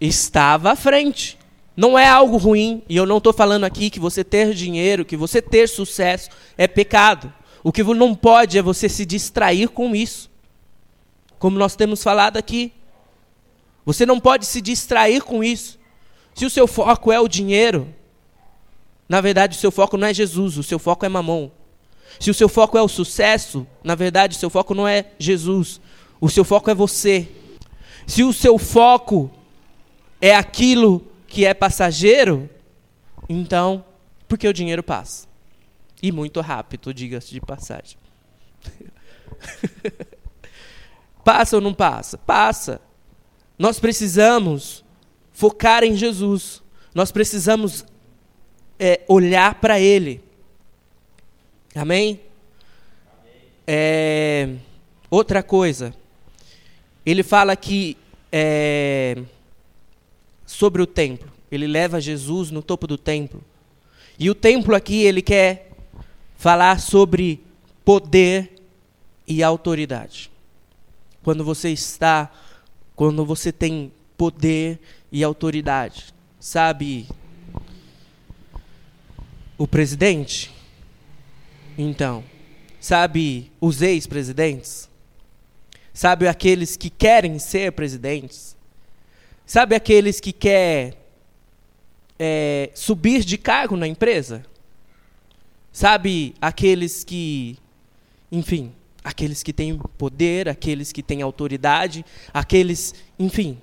estava 0.00 0.72
à 0.72 0.76
frente. 0.76 1.38
Não 1.76 1.98
é 1.98 2.06
algo 2.06 2.36
ruim, 2.36 2.82
e 2.88 2.96
eu 2.96 3.06
não 3.06 3.18
estou 3.18 3.32
falando 3.32 3.64
aqui 3.64 3.90
que 3.90 3.98
você 3.98 4.22
ter 4.22 4.54
dinheiro, 4.54 5.04
que 5.04 5.16
você 5.16 5.42
ter 5.42 5.68
sucesso 5.68 6.28
é 6.56 6.68
pecado. 6.68 7.32
O 7.64 7.72
que 7.72 7.82
não 7.82 8.14
pode 8.14 8.58
é 8.58 8.62
você 8.62 8.88
se 8.88 9.04
distrair 9.04 9.68
com 9.68 9.96
isso 9.96 10.30
como 11.44 11.58
nós 11.58 11.76
temos 11.76 12.02
falado 12.02 12.38
aqui. 12.38 12.72
Você 13.84 14.06
não 14.06 14.18
pode 14.18 14.46
se 14.46 14.62
distrair 14.62 15.20
com 15.20 15.44
isso. 15.44 15.78
Se 16.34 16.44
o 16.44 16.50
seu 16.50 16.66
foco 16.66 17.12
é 17.12 17.20
o 17.20 17.28
dinheiro, 17.28 17.94
na 19.08 19.20
verdade 19.20 19.56
o 19.56 19.60
seu 19.60 19.70
foco 19.70 19.96
não 19.96 20.06
é 20.06 20.14
Jesus, 20.14 20.58
o 20.58 20.62
seu 20.62 20.78
foco 20.78 21.06
é 21.06 21.08
Mamon. 21.08 21.50
Se 22.18 22.30
o 22.30 22.34
seu 22.34 22.48
foco 22.48 22.76
é 22.76 22.82
o 22.82 22.88
sucesso, 22.88 23.66
na 23.82 23.94
verdade 23.94 24.36
o 24.36 24.38
seu 24.38 24.50
foco 24.50 24.74
não 24.74 24.86
é 24.86 25.06
Jesus, 25.18 25.80
o 26.20 26.28
seu 26.28 26.44
foco 26.44 26.70
é 26.70 26.74
você. 26.74 27.28
Se 28.06 28.22
o 28.22 28.32
seu 28.32 28.58
foco 28.58 29.30
é 30.20 30.34
aquilo 30.34 31.06
que 31.26 31.44
é 31.44 31.54
passageiro, 31.54 32.48
então, 33.28 33.84
porque 34.28 34.46
o 34.46 34.52
dinheiro 34.52 34.82
passa. 34.82 35.26
E 36.02 36.12
muito 36.12 36.40
rápido, 36.40 36.92
diga-se 36.92 37.30
de 37.30 37.40
passagem. 37.40 37.96
Passa 41.24 41.56
ou 41.56 41.62
não 41.62 41.72
passa? 41.72 42.18
Passa. 42.18 42.80
Nós 43.58 43.80
precisamos 43.80 44.83
focar 45.34 45.84
em 45.84 45.94
Jesus. 45.94 46.62
Nós 46.94 47.12
precisamos 47.12 47.84
é, 48.78 49.02
olhar 49.06 49.56
para 49.56 49.78
Ele. 49.78 50.22
Amém? 51.74 52.20
É, 53.66 54.54
outra 55.10 55.42
coisa. 55.42 55.94
Ele 57.04 57.22
fala 57.22 57.54
que 57.54 57.98
é, 58.32 59.18
sobre 60.46 60.80
o 60.80 60.86
templo. 60.86 61.30
Ele 61.52 61.66
leva 61.66 62.00
Jesus 62.00 62.50
no 62.50 62.62
topo 62.62 62.86
do 62.86 62.96
templo. 62.96 63.44
E 64.18 64.30
o 64.30 64.34
templo 64.34 64.74
aqui 64.74 65.02
ele 65.02 65.20
quer 65.20 65.72
falar 66.36 66.80
sobre 66.80 67.42
poder 67.84 68.52
e 69.26 69.42
autoridade 69.42 70.30
quando 71.24 71.42
você 71.42 71.70
está, 71.70 72.30
quando 72.94 73.24
você 73.24 73.50
tem 73.50 73.90
poder 74.16 74.78
e 75.14 75.22
autoridade. 75.22 76.12
Sabe 76.40 77.06
o 79.56 79.64
presidente? 79.64 80.52
Então, 81.78 82.24
sabe 82.80 83.52
os 83.60 83.80
ex-presidentes? 83.80 84.90
Sabe 85.92 86.26
aqueles 86.26 86.76
que 86.76 86.90
querem 86.90 87.38
ser 87.38 87.70
presidentes? 87.70 88.56
Sabe 89.46 89.76
aqueles 89.76 90.18
que 90.18 90.32
querem 90.32 90.94
é, 92.18 92.72
subir 92.74 93.22
de 93.24 93.38
cargo 93.38 93.76
na 93.76 93.86
empresa? 93.86 94.44
Sabe 95.72 96.34
aqueles 96.40 97.04
que, 97.04 97.56
enfim, 98.32 98.72
aqueles 99.04 99.44
que 99.44 99.52
têm 99.52 99.78
poder, 99.96 100.48
aqueles 100.48 100.90
que 100.90 101.04
têm 101.04 101.22
autoridade, 101.22 102.04
aqueles, 102.32 102.96
enfim, 103.16 103.56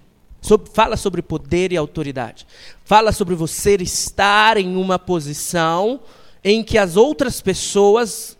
fala 0.73 0.97
sobre 0.97 1.21
poder 1.21 1.71
e 1.71 1.77
autoridade. 1.77 2.45
Fala 2.83 3.11
sobre 3.11 3.35
você 3.35 3.75
estar 3.75 4.57
em 4.57 4.75
uma 4.75 4.97
posição 4.97 5.99
em 6.43 6.63
que 6.63 6.77
as 6.77 6.97
outras 6.97 7.39
pessoas 7.39 8.37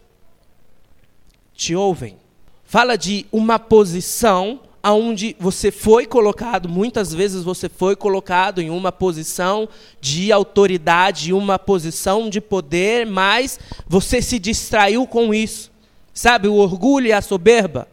te 1.54 1.76
ouvem. 1.76 2.18
Fala 2.66 2.98
de 2.98 3.26
uma 3.32 3.60
posição 3.60 4.62
aonde 4.84 5.36
você 5.40 5.70
foi 5.72 6.08
colocado, 6.08 6.68
muitas 6.68 7.14
vezes 7.14 7.44
você 7.44 7.70
foi 7.70 7.96
colocado 7.96 8.62
em 8.62 8.70
uma 8.70 8.92
posição 8.92 9.70
de 10.00 10.32
autoridade, 10.32 11.34
uma 11.34 11.60
posição 11.60 12.30
de 12.30 12.42
poder, 12.42 13.06
mas 13.06 13.60
você 13.88 14.22
se 14.22 14.40
distraiu 14.40 15.06
com 15.06 15.34
isso. 15.34 15.72
Sabe, 16.14 16.48
o 16.48 16.56
orgulho 16.56 17.08
e 17.08 17.14
a 17.14 17.22
soberba 17.22 17.88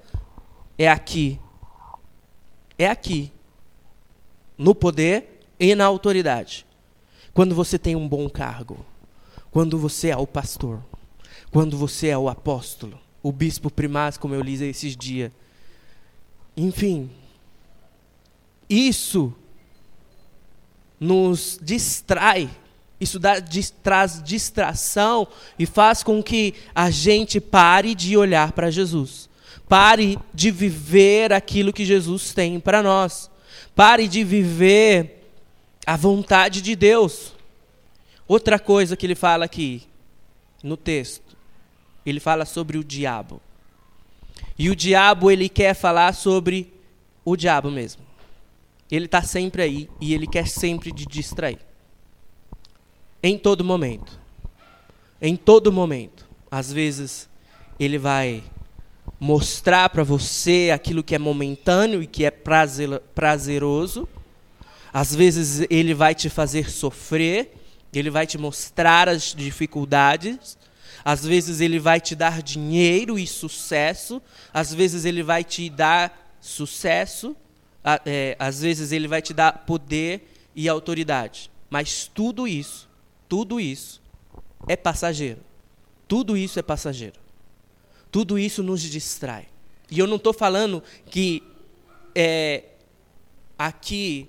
é 0.79 0.89
aqui. 0.89 1.39
É 2.79 2.89
aqui. 2.89 3.31
No 4.59 4.75
poder 4.75 5.41
e 5.59 5.75
na 5.75 5.87
autoridade. 5.87 6.67
Quando 7.33 7.55
você 7.55 7.79
tem 7.79 7.95
um 7.95 8.09
bom 8.09 8.29
cargo, 8.29 8.85
quando 9.51 9.79
você 9.79 10.09
é 10.09 10.17
o 10.17 10.27
pastor, 10.27 10.83
quando 11.51 11.77
você 11.79 12.09
é 12.09 12.19
o 12.19 12.29
apóstolo, 12.29 12.99
o 13.23 13.33
bispo 13.33 13.71
primaz, 13.71 14.17
como 14.17 14.35
eu 14.35 14.43
li 14.43 14.63
esses 14.65 14.97
dias, 14.97 15.31
enfim, 16.57 17.11
isso 18.69 19.33
nos 20.99 21.59
distrai, 21.63 22.51
isso 23.01 23.19
dá, 23.19 23.37
traz 23.83 24.23
distração 24.23 25.29
e 25.59 25.65
faz 25.65 26.03
com 26.03 26.23
que 26.23 26.55
a 26.75 26.91
gente 26.91 27.41
pare 27.41 27.95
de 27.95 28.17
olhar 28.17 28.53
para 28.53 28.71
Jesus. 28.71 29.29
Pare 29.69 30.19
de 30.35 30.51
viver 30.51 31.33
aquilo 31.33 31.73
que 31.73 31.85
Jesus 31.85 32.33
tem 32.33 32.59
para 32.59 32.83
nós. 32.83 33.31
Pare 33.79 34.09
de 34.09 34.25
viver 34.25 35.23
a 35.87 35.97
vontade 35.97 36.61
de 36.61 36.75
Deus. 36.75 37.33
Outra 38.27 38.59
coisa 38.59 38.97
que 38.97 39.07
ele 39.07 39.15
fala 39.15 39.45
aqui 39.45 39.85
no 40.65 40.77
texto, 40.77 41.37
ele 42.05 42.19
fala 42.19 42.45
sobre 42.45 42.77
o 42.77 42.83
diabo. 42.83 43.41
E 44.59 44.69
o 44.69 44.75
diabo, 44.75 45.31
ele 45.31 45.49
quer 45.49 45.75
falar 45.75 46.13
sobre 46.13 46.75
o 47.25 47.37
diabo 47.37 47.71
mesmo. 47.71 48.03
Ele 48.91 49.05
está 49.05 49.23
sempre 49.23 49.63
aí 49.63 49.89
e 50.01 50.13
ele 50.13 50.27
quer 50.27 50.49
sempre 50.49 50.91
te 50.91 51.07
distrair. 51.07 51.61
Em 53.23 53.39
todo 53.39 53.63
momento. 53.63 54.19
Em 55.23 55.37
todo 55.37 55.71
momento. 55.71 56.29
Às 56.51 56.73
vezes, 56.73 57.29
ele 57.79 57.97
vai 57.97 58.43
mostrar 59.19 59.89
para 59.91 60.05
você 60.05 60.71
aquilo 60.73 61.03
que 61.03 61.15
é 61.15 61.19
momentâneo 61.19 62.03
e 62.03 62.07
que 62.07 62.25
é 62.25 62.31
prazeroso. 62.31 64.09
Às 64.93 65.15
vezes, 65.15 65.67
ele 65.71 65.95
vai 65.95 66.15
te 66.15 66.29
fazer 66.29 66.71
sofrer. 66.71 67.55
Ele 67.93 68.11
vai 68.11 68.27
te 68.27 68.37
mostrar 68.37 69.09
as 69.09 69.35
dificuldades. 69.35 70.59
Às 71.05 71.25
vezes 71.25 71.61
ele 71.61 71.79
vai 71.79 72.01
te 72.01 72.15
dar 72.15 72.43
dinheiro 72.43 73.19
e 73.19 73.27
sucesso, 73.27 74.21
às 74.53 74.75
vezes 74.75 75.05
ele 75.05 75.23
vai 75.23 75.45
te 75.45 75.71
dar 75.71 76.37
sucesso, 76.41 77.37
é, 78.05 78.37
às 78.39 78.61
vezes 78.61 78.93
ele 78.93 79.09
vai 79.09 79.23
te 79.23 79.33
dar 79.33 79.65
poder 79.65 80.29
e 80.55 80.69
autoridade. 80.69 81.51
Mas 81.71 82.11
tudo 82.13 82.47
isso, 82.47 82.89
tudo 83.29 83.61
isso 83.61 84.03
é 84.67 84.77
passageiro. 84.77 85.41
Tudo 86.07 86.37
isso 86.37 86.59
é 86.59 86.63
passageiro. 86.63 87.19
Tudo 88.11 88.39
isso 88.39 88.63
nos 88.63 88.83
distrai. 88.83 89.47
E 89.91 89.99
eu 89.99 90.07
não 90.07 90.17
estou 90.17 90.33
falando 90.33 90.83
que 91.11 91.43
é, 92.15 92.65
aqui 93.59 94.29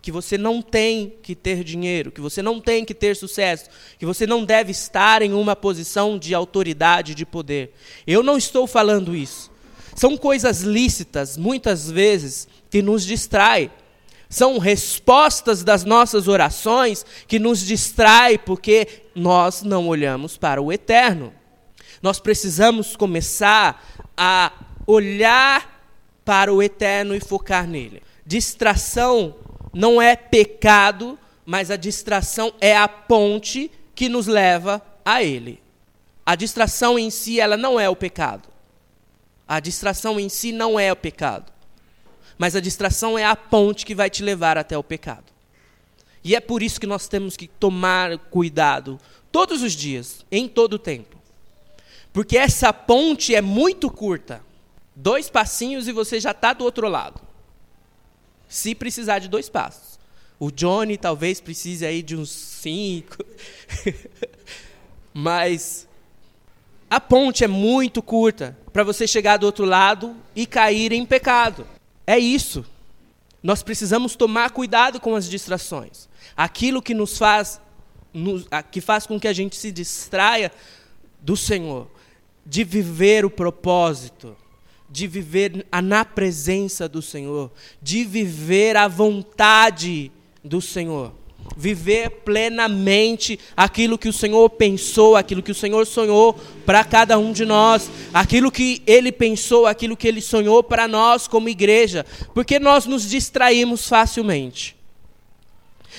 que 0.00 0.12
você 0.12 0.38
não 0.38 0.62
tem 0.62 1.12
que 1.22 1.34
ter 1.34 1.62
dinheiro, 1.62 2.10
que 2.10 2.20
você 2.20 2.40
não 2.40 2.60
tem 2.60 2.84
que 2.84 2.94
ter 2.94 3.14
sucesso, 3.14 3.68
que 3.98 4.06
você 4.06 4.26
não 4.26 4.42
deve 4.42 4.70
estar 4.70 5.20
em 5.20 5.34
uma 5.34 5.54
posição 5.54 6.18
de 6.18 6.34
autoridade, 6.34 7.14
de 7.14 7.26
poder. 7.26 7.74
Eu 8.06 8.22
não 8.22 8.38
estou 8.38 8.66
falando 8.66 9.14
isso. 9.14 9.50
São 9.94 10.16
coisas 10.16 10.62
lícitas, 10.62 11.36
muitas 11.36 11.90
vezes, 11.90 12.48
que 12.70 12.80
nos 12.80 13.04
distraem. 13.04 13.70
São 14.30 14.58
respostas 14.58 15.64
das 15.64 15.84
nossas 15.84 16.28
orações 16.28 17.04
que 17.26 17.38
nos 17.38 17.60
distrai 17.60 18.38
porque 18.38 19.02
nós 19.14 19.62
não 19.62 19.88
olhamos 19.88 20.36
para 20.36 20.62
o 20.62 20.72
eterno. 20.72 21.34
Nós 22.02 22.20
precisamos 22.20 22.96
começar 22.96 23.82
a 24.16 24.52
olhar 24.86 25.78
para 26.24 26.52
o 26.52 26.62
eterno 26.62 27.14
e 27.14 27.20
focar 27.20 27.66
nele. 27.66 28.02
Distração 28.24 29.36
não 29.72 30.00
é 30.00 30.14
pecado, 30.14 31.18
mas 31.44 31.70
a 31.70 31.76
distração 31.76 32.52
é 32.60 32.76
a 32.76 32.86
ponte 32.86 33.70
que 33.94 34.08
nos 34.08 34.26
leva 34.26 34.82
a 35.04 35.22
ele. 35.22 35.62
A 36.24 36.36
distração 36.36 36.98
em 36.98 37.10
si, 37.10 37.40
ela 37.40 37.56
não 37.56 37.80
é 37.80 37.88
o 37.88 37.96
pecado. 37.96 38.48
A 39.46 39.60
distração 39.60 40.20
em 40.20 40.28
si 40.28 40.52
não 40.52 40.78
é 40.78 40.92
o 40.92 40.96
pecado. 40.96 41.50
Mas 42.36 42.54
a 42.54 42.60
distração 42.60 43.18
é 43.18 43.24
a 43.24 43.34
ponte 43.34 43.86
que 43.86 43.94
vai 43.94 44.10
te 44.10 44.22
levar 44.22 44.58
até 44.58 44.76
o 44.76 44.84
pecado. 44.84 45.24
E 46.22 46.36
é 46.36 46.40
por 46.40 46.62
isso 46.62 46.78
que 46.78 46.86
nós 46.86 47.08
temos 47.08 47.36
que 47.36 47.48
tomar 47.48 48.18
cuidado 48.18 49.00
todos 49.32 49.62
os 49.62 49.72
dias, 49.72 50.24
em 50.30 50.46
todo 50.46 50.74
o 50.74 50.78
tempo. 50.78 51.17
Porque 52.18 52.36
essa 52.36 52.72
ponte 52.72 53.32
é 53.32 53.40
muito 53.40 53.88
curta. 53.88 54.42
Dois 54.92 55.30
passinhos 55.30 55.86
e 55.86 55.92
você 55.92 56.18
já 56.18 56.32
está 56.32 56.52
do 56.52 56.64
outro 56.64 56.88
lado 56.88 57.20
se 58.48 58.74
precisar 58.74 59.20
de 59.20 59.28
dois 59.28 59.48
passos. 59.48 60.00
O 60.36 60.50
Johnny 60.50 60.98
talvez 60.98 61.40
precise 61.40 61.86
aí 61.86 62.02
de 62.02 62.16
uns 62.16 62.30
cinco. 62.30 63.24
Mas 65.14 65.86
a 66.90 66.98
ponte 66.98 67.44
é 67.44 67.46
muito 67.46 68.02
curta 68.02 68.58
para 68.72 68.82
você 68.82 69.06
chegar 69.06 69.36
do 69.36 69.46
outro 69.46 69.64
lado 69.64 70.16
e 70.34 70.44
cair 70.44 70.90
em 70.90 71.06
pecado. 71.06 71.68
É 72.04 72.18
isso. 72.18 72.66
Nós 73.40 73.62
precisamos 73.62 74.16
tomar 74.16 74.50
cuidado 74.50 74.98
com 74.98 75.14
as 75.14 75.30
distrações. 75.30 76.08
Aquilo 76.36 76.82
que 76.82 76.94
nos 76.94 77.16
faz, 77.16 77.60
nos, 78.12 78.44
que 78.72 78.80
faz 78.80 79.06
com 79.06 79.20
que 79.20 79.28
a 79.28 79.32
gente 79.32 79.54
se 79.54 79.70
distraia 79.70 80.50
do 81.20 81.36
Senhor, 81.36 81.88
de 82.48 82.64
viver 82.64 83.24
o 83.24 83.30
propósito 83.30 84.34
de 84.90 85.06
viver 85.06 85.66
na 85.82 86.04
presença 86.04 86.88
do 86.88 87.02
Senhor, 87.02 87.50
de 87.82 88.04
viver 88.04 88.76
a 88.76 88.88
vontade 88.88 90.10
do 90.42 90.62
Senhor, 90.62 91.12
viver 91.56 92.10
plenamente 92.24 93.38
aquilo 93.56 93.98
que 93.98 94.08
o 94.08 94.12
Senhor 94.12 94.48
pensou, 94.50 95.14
aquilo 95.14 95.42
que 95.42 95.52
o 95.52 95.54
Senhor 95.54 95.86
sonhou 95.86 96.34
para 96.64 96.84
cada 96.84 97.18
um 97.18 97.32
de 97.32 97.44
nós, 97.44 97.90
aquilo 98.14 98.50
que 98.50 98.82
Ele 98.86 99.12
pensou, 99.12 99.66
aquilo 99.66 99.96
que 99.96 100.08
Ele 100.08 100.22
sonhou 100.22 100.62
para 100.62 100.88
nós 100.88 101.28
como 101.28 101.50
igreja, 101.50 102.06
porque 102.32 102.58
nós 102.58 102.86
nos 102.86 103.08
distraímos 103.08 103.86
facilmente. 103.86 104.74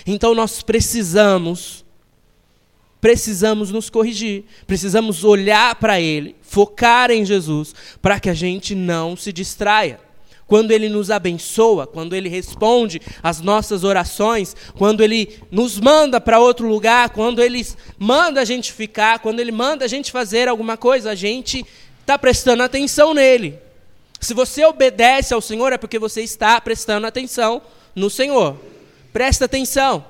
Então 0.06 0.34
nós 0.34 0.64
precisamos 0.64 1.86
precisamos 3.02 3.72
nos 3.72 3.90
corrigir, 3.90 4.44
precisamos 4.68 5.24
olhar 5.24 5.76
para 5.76 6.00
Ele, 6.00 6.36
focar 6.42 7.12
em 7.12 7.26
Jesus, 7.26 7.74
para 8.02 8.20
que 8.20 8.30
a 8.30 8.34
gente 8.34 8.76
não 8.76 9.16
se 9.16 9.32
distraia. 9.32 10.00
Quando 10.46 10.72
Ele 10.72 10.90
nos 10.90 11.12
abençoa, 11.12 11.86
quando 11.86 12.16
Ele 12.16 12.28
responde 12.28 13.00
às 13.22 13.40
nossas 13.40 13.84
orações, 13.84 14.56
quando 14.76 15.02
Ele 15.02 15.40
nos 15.52 15.80
manda 15.80 16.20
para 16.20 16.40
outro 16.40 16.68
lugar, 16.68 17.12
quando 17.12 17.40
Ele 17.40 17.66
manda 18.00 18.42
a 18.42 18.46
gente 18.46 18.74
ficar, 18.74 19.20
quando 19.20 19.40
Ele 19.40 19.52
manda 19.52 19.86
a 19.86 19.88
gente 19.88 20.12
fazer 20.12 20.48
alguma 20.48 20.76
coisa, 20.76 21.12
a 21.12 21.16
gente 21.16 21.64
está 22.02 22.18
prestando 22.18 22.64
atenção 22.64 23.14
nele. 23.14 23.60
Se 24.20 24.34
você 24.34 24.66
obedece 24.66 25.34
ao 25.34 25.40
Senhor, 25.40 25.72
é 25.72 25.78
porque 25.78 26.00
você 26.00 26.22
está 26.24 26.60
prestando 26.60 27.06
atenção 27.06 27.62
no 27.96 28.10
Senhor. 28.10 28.58
Presta 29.14 29.46
atenção. 29.46 30.04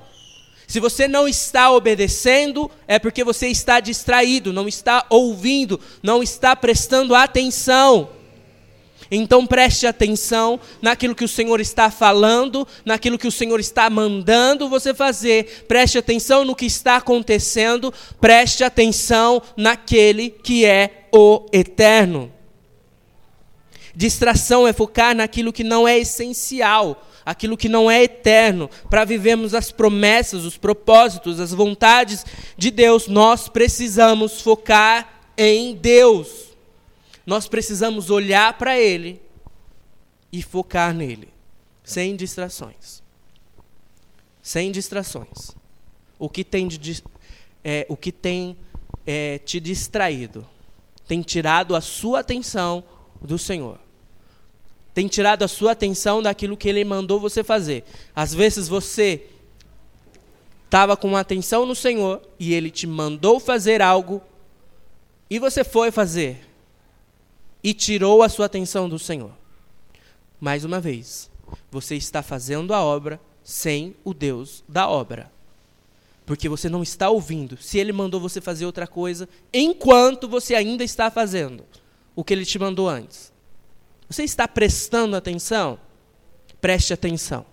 Se 0.70 0.78
você 0.78 1.08
não 1.08 1.26
está 1.26 1.68
obedecendo, 1.72 2.70
é 2.86 2.96
porque 2.96 3.24
você 3.24 3.48
está 3.48 3.80
distraído, 3.80 4.52
não 4.52 4.68
está 4.68 5.04
ouvindo, 5.10 5.80
não 6.00 6.22
está 6.22 6.54
prestando 6.54 7.12
atenção. 7.12 8.08
Então 9.10 9.44
preste 9.44 9.84
atenção 9.84 10.60
naquilo 10.80 11.16
que 11.16 11.24
o 11.24 11.28
Senhor 11.28 11.60
está 11.60 11.90
falando, 11.90 12.68
naquilo 12.84 13.18
que 13.18 13.26
o 13.26 13.32
Senhor 13.32 13.58
está 13.58 13.90
mandando 13.90 14.68
você 14.68 14.94
fazer. 14.94 15.64
Preste 15.66 15.98
atenção 15.98 16.44
no 16.44 16.54
que 16.54 16.66
está 16.66 16.94
acontecendo, 16.94 17.92
preste 18.20 18.62
atenção 18.62 19.42
naquele 19.56 20.30
que 20.30 20.64
é 20.64 21.08
o 21.12 21.46
eterno. 21.52 22.32
Distração 23.92 24.68
é 24.68 24.72
focar 24.72 25.16
naquilo 25.16 25.52
que 25.52 25.64
não 25.64 25.88
é 25.88 25.98
essencial 25.98 27.09
aquilo 27.30 27.56
que 27.56 27.68
não 27.68 27.88
é 27.88 28.02
eterno, 28.02 28.68
para 28.90 29.04
vivermos 29.04 29.54
as 29.54 29.70
promessas, 29.70 30.44
os 30.44 30.58
propósitos, 30.58 31.38
as 31.38 31.52
vontades 31.52 32.26
de 32.56 32.72
Deus, 32.72 33.06
nós 33.06 33.48
precisamos 33.48 34.40
focar 34.40 35.30
em 35.38 35.76
Deus. 35.76 36.56
Nós 37.24 37.46
precisamos 37.46 38.10
olhar 38.10 38.58
para 38.58 38.76
Ele 38.76 39.22
e 40.32 40.42
focar 40.42 40.92
nele, 40.92 41.28
sem 41.84 42.16
distrações. 42.16 43.00
Sem 44.42 44.72
distrações. 44.72 45.52
O 46.18 46.28
que 46.28 46.42
tem, 46.42 46.66
de, 46.66 47.00
é, 47.62 47.86
o 47.88 47.96
que 47.96 48.10
tem 48.10 48.56
é, 49.06 49.38
te 49.38 49.60
distraído 49.60 50.44
tem 51.06 51.22
tirado 51.22 51.76
a 51.76 51.80
sua 51.80 52.20
atenção 52.20 52.82
do 53.22 53.38
Senhor. 53.38 53.78
Tem 54.92 55.06
tirado 55.06 55.42
a 55.42 55.48
sua 55.48 55.72
atenção 55.72 56.22
daquilo 56.22 56.56
que 56.56 56.68
Ele 56.68 56.84
mandou 56.84 57.20
você 57.20 57.44
fazer. 57.44 57.84
Às 58.14 58.34
vezes 58.34 58.68
você 58.68 59.26
estava 60.64 60.96
com 60.96 61.16
atenção 61.16 61.64
no 61.64 61.74
Senhor 61.74 62.20
e 62.38 62.52
Ele 62.52 62.70
te 62.70 62.86
mandou 62.86 63.38
fazer 63.38 63.80
algo 63.80 64.22
e 65.28 65.38
você 65.38 65.62
foi 65.62 65.90
fazer 65.90 66.44
e 67.62 67.72
tirou 67.72 68.22
a 68.22 68.28
sua 68.28 68.46
atenção 68.46 68.88
do 68.88 68.98
Senhor. 68.98 69.30
Mais 70.40 70.64
uma 70.64 70.80
vez, 70.80 71.30
você 71.70 71.94
está 71.94 72.22
fazendo 72.22 72.74
a 72.74 72.82
obra 72.82 73.20
sem 73.44 73.94
o 74.04 74.14
Deus 74.14 74.64
da 74.68 74.88
obra. 74.88 75.30
Porque 76.24 76.48
você 76.48 76.68
não 76.68 76.82
está 76.82 77.10
ouvindo. 77.10 77.56
Se 77.56 77.78
ele 77.78 77.92
mandou 77.92 78.20
você 78.20 78.40
fazer 78.40 78.64
outra 78.64 78.86
coisa, 78.86 79.28
enquanto 79.52 80.28
você 80.28 80.54
ainda 80.54 80.84
está 80.84 81.10
fazendo 81.10 81.64
o 82.14 82.24
que 82.24 82.32
ele 82.32 82.44
te 82.44 82.58
mandou 82.58 82.88
antes. 82.88 83.29
Você 84.10 84.24
está 84.24 84.48
prestando 84.48 85.14
atenção? 85.14 85.78
Preste 86.60 86.92
atenção. 86.92 87.46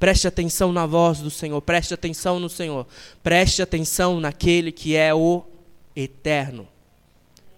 Preste 0.00 0.26
atenção 0.26 0.72
na 0.72 0.86
voz 0.86 1.20
do 1.20 1.30
Senhor, 1.30 1.60
preste 1.62 1.92
atenção 1.94 2.38
no 2.38 2.50
Senhor, 2.50 2.86
preste 3.22 3.62
atenção 3.62 4.20
naquele 4.20 4.70
que 4.72 4.94
é 4.96 5.14
o 5.14 5.44
eterno. 5.94 6.66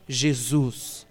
Jesus. 0.09 1.07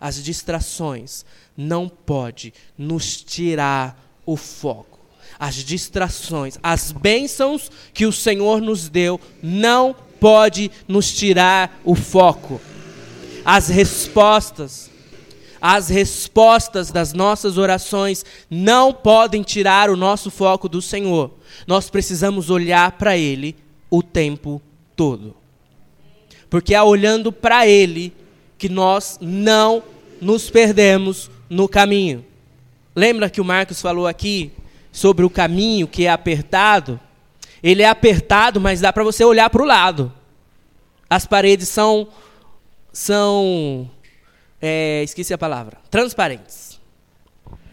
As 0.00 0.22
distrações 0.22 1.24
não 1.56 1.88
pode 1.88 2.52
nos 2.76 3.22
tirar 3.22 3.98
o 4.26 4.36
foco. 4.36 4.98
As 5.38 5.56
distrações, 5.56 6.58
as 6.62 6.92
bênçãos 6.92 7.70
que 7.92 8.06
o 8.06 8.12
Senhor 8.12 8.60
nos 8.60 8.88
deu 8.88 9.20
não 9.42 9.94
pode 10.20 10.70
nos 10.86 11.12
tirar 11.12 11.80
o 11.84 11.94
foco. 11.94 12.60
As 13.44 13.68
respostas 13.68 14.90
as 15.66 15.88
respostas 15.88 16.90
das 16.90 17.14
nossas 17.14 17.56
orações 17.56 18.22
não 18.50 18.92
podem 18.92 19.42
tirar 19.42 19.88
o 19.88 19.96
nosso 19.96 20.30
foco 20.30 20.68
do 20.68 20.82
Senhor. 20.82 21.30
Nós 21.66 21.88
precisamos 21.88 22.50
olhar 22.50 22.92
para 22.98 23.16
Ele 23.16 23.56
o 23.88 24.02
tempo 24.02 24.60
todo. 24.94 25.34
Porque 26.50 26.74
é 26.74 26.82
olhando 26.82 27.32
para 27.32 27.66
Ele 27.66 28.12
que 28.58 28.68
nós 28.68 29.16
não 29.22 29.82
nos 30.20 30.50
perdemos 30.50 31.30
no 31.48 31.66
caminho. 31.66 32.22
Lembra 32.94 33.30
que 33.30 33.40
o 33.40 33.44
Marcos 33.44 33.80
falou 33.80 34.06
aqui 34.06 34.52
sobre 34.92 35.24
o 35.24 35.30
caminho 35.30 35.88
que 35.88 36.04
é 36.04 36.10
apertado? 36.10 37.00
Ele 37.62 37.82
é 37.82 37.88
apertado, 37.88 38.60
mas 38.60 38.82
dá 38.82 38.92
para 38.92 39.02
você 39.02 39.24
olhar 39.24 39.48
para 39.48 39.62
o 39.62 39.66
lado. 39.66 40.12
As 41.08 41.26
paredes 41.26 41.70
são 41.70 42.06
são 42.92 43.88
é, 44.66 45.02
esqueci 45.02 45.34
a 45.34 45.36
palavra, 45.36 45.76
transparentes. 45.90 46.80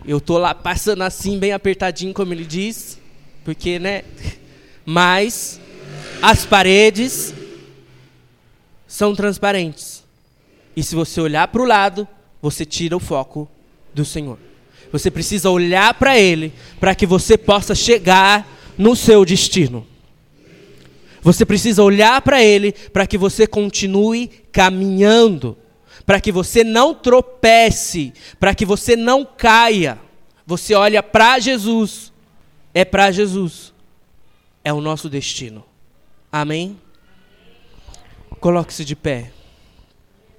Eu 0.05 0.19
tô 0.19 0.37
lá 0.37 0.53
passando 0.53 1.03
assim, 1.03 1.39
bem 1.39 1.53
apertadinho, 1.53 2.13
como 2.13 2.33
ele 2.33 2.43
diz, 2.43 2.99
porque, 3.45 3.79
né? 3.79 4.03
Mas 4.85 5.57
as 6.21 6.45
paredes 6.45 7.33
são 8.85 9.15
transparentes. 9.15 10.03
E 10.75 10.83
se 10.83 10.93
você 10.93 11.21
olhar 11.21 11.47
para 11.47 11.61
o 11.61 11.65
lado, 11.65 12.05
você 12.41 12.65
tira 12.65 12.97
o 12.97 12.99
foco 12.99 13.49
do 13.93 14.03
Senhor. 14.03 14.37
Você 14.91 15.09
precisa 15.09 15.49
olhar 15.49 15.93
para 15.93 16.19
Ele 16.19 16.51
para 16.77 16.93
que 16.93 17.05
você 17.05 17.37
possa 17.37 17.73
chegar 17.73 18.45
no 18.77 18.97
seu 18.97 19.23
destino. 19.23 19.87
Você 21.21 21.45
precisa 21.45 21.83
olhar 21.83 22.21
para 22.21 22.43
Ele 22.43 22.73
para 22.73 23.07
que 23.07 23.17
você 23.17 23.47
continue 23.47 24.27
caminhando 24.51 25.55
para 26.11 26.19
que 26.19 26.29
você 26.29 26.61
não 26.61 26.93
tropece, 26.93 28.11
para 28.37 28.53
que 28.53 28.65
você 28.65 28.97
não 28.97 29.23
caia. 29.23 29.97
Você 30.45 30.75
olha 30.75 31.01
para 31.01 31.39
Jesus, 31.39 32.11
é 32.73 32.83
para 32.83 33.11
Jesus, 33.11 33.73
é 34.61 34.73
o 34.73 34.81
nosso 34.81 35.07
destino. 35.07 35.63
Amém? 36.29 36.77
Coloque-se 38.41 38.83
de 38.83 38.93
pé. 38.93 39.31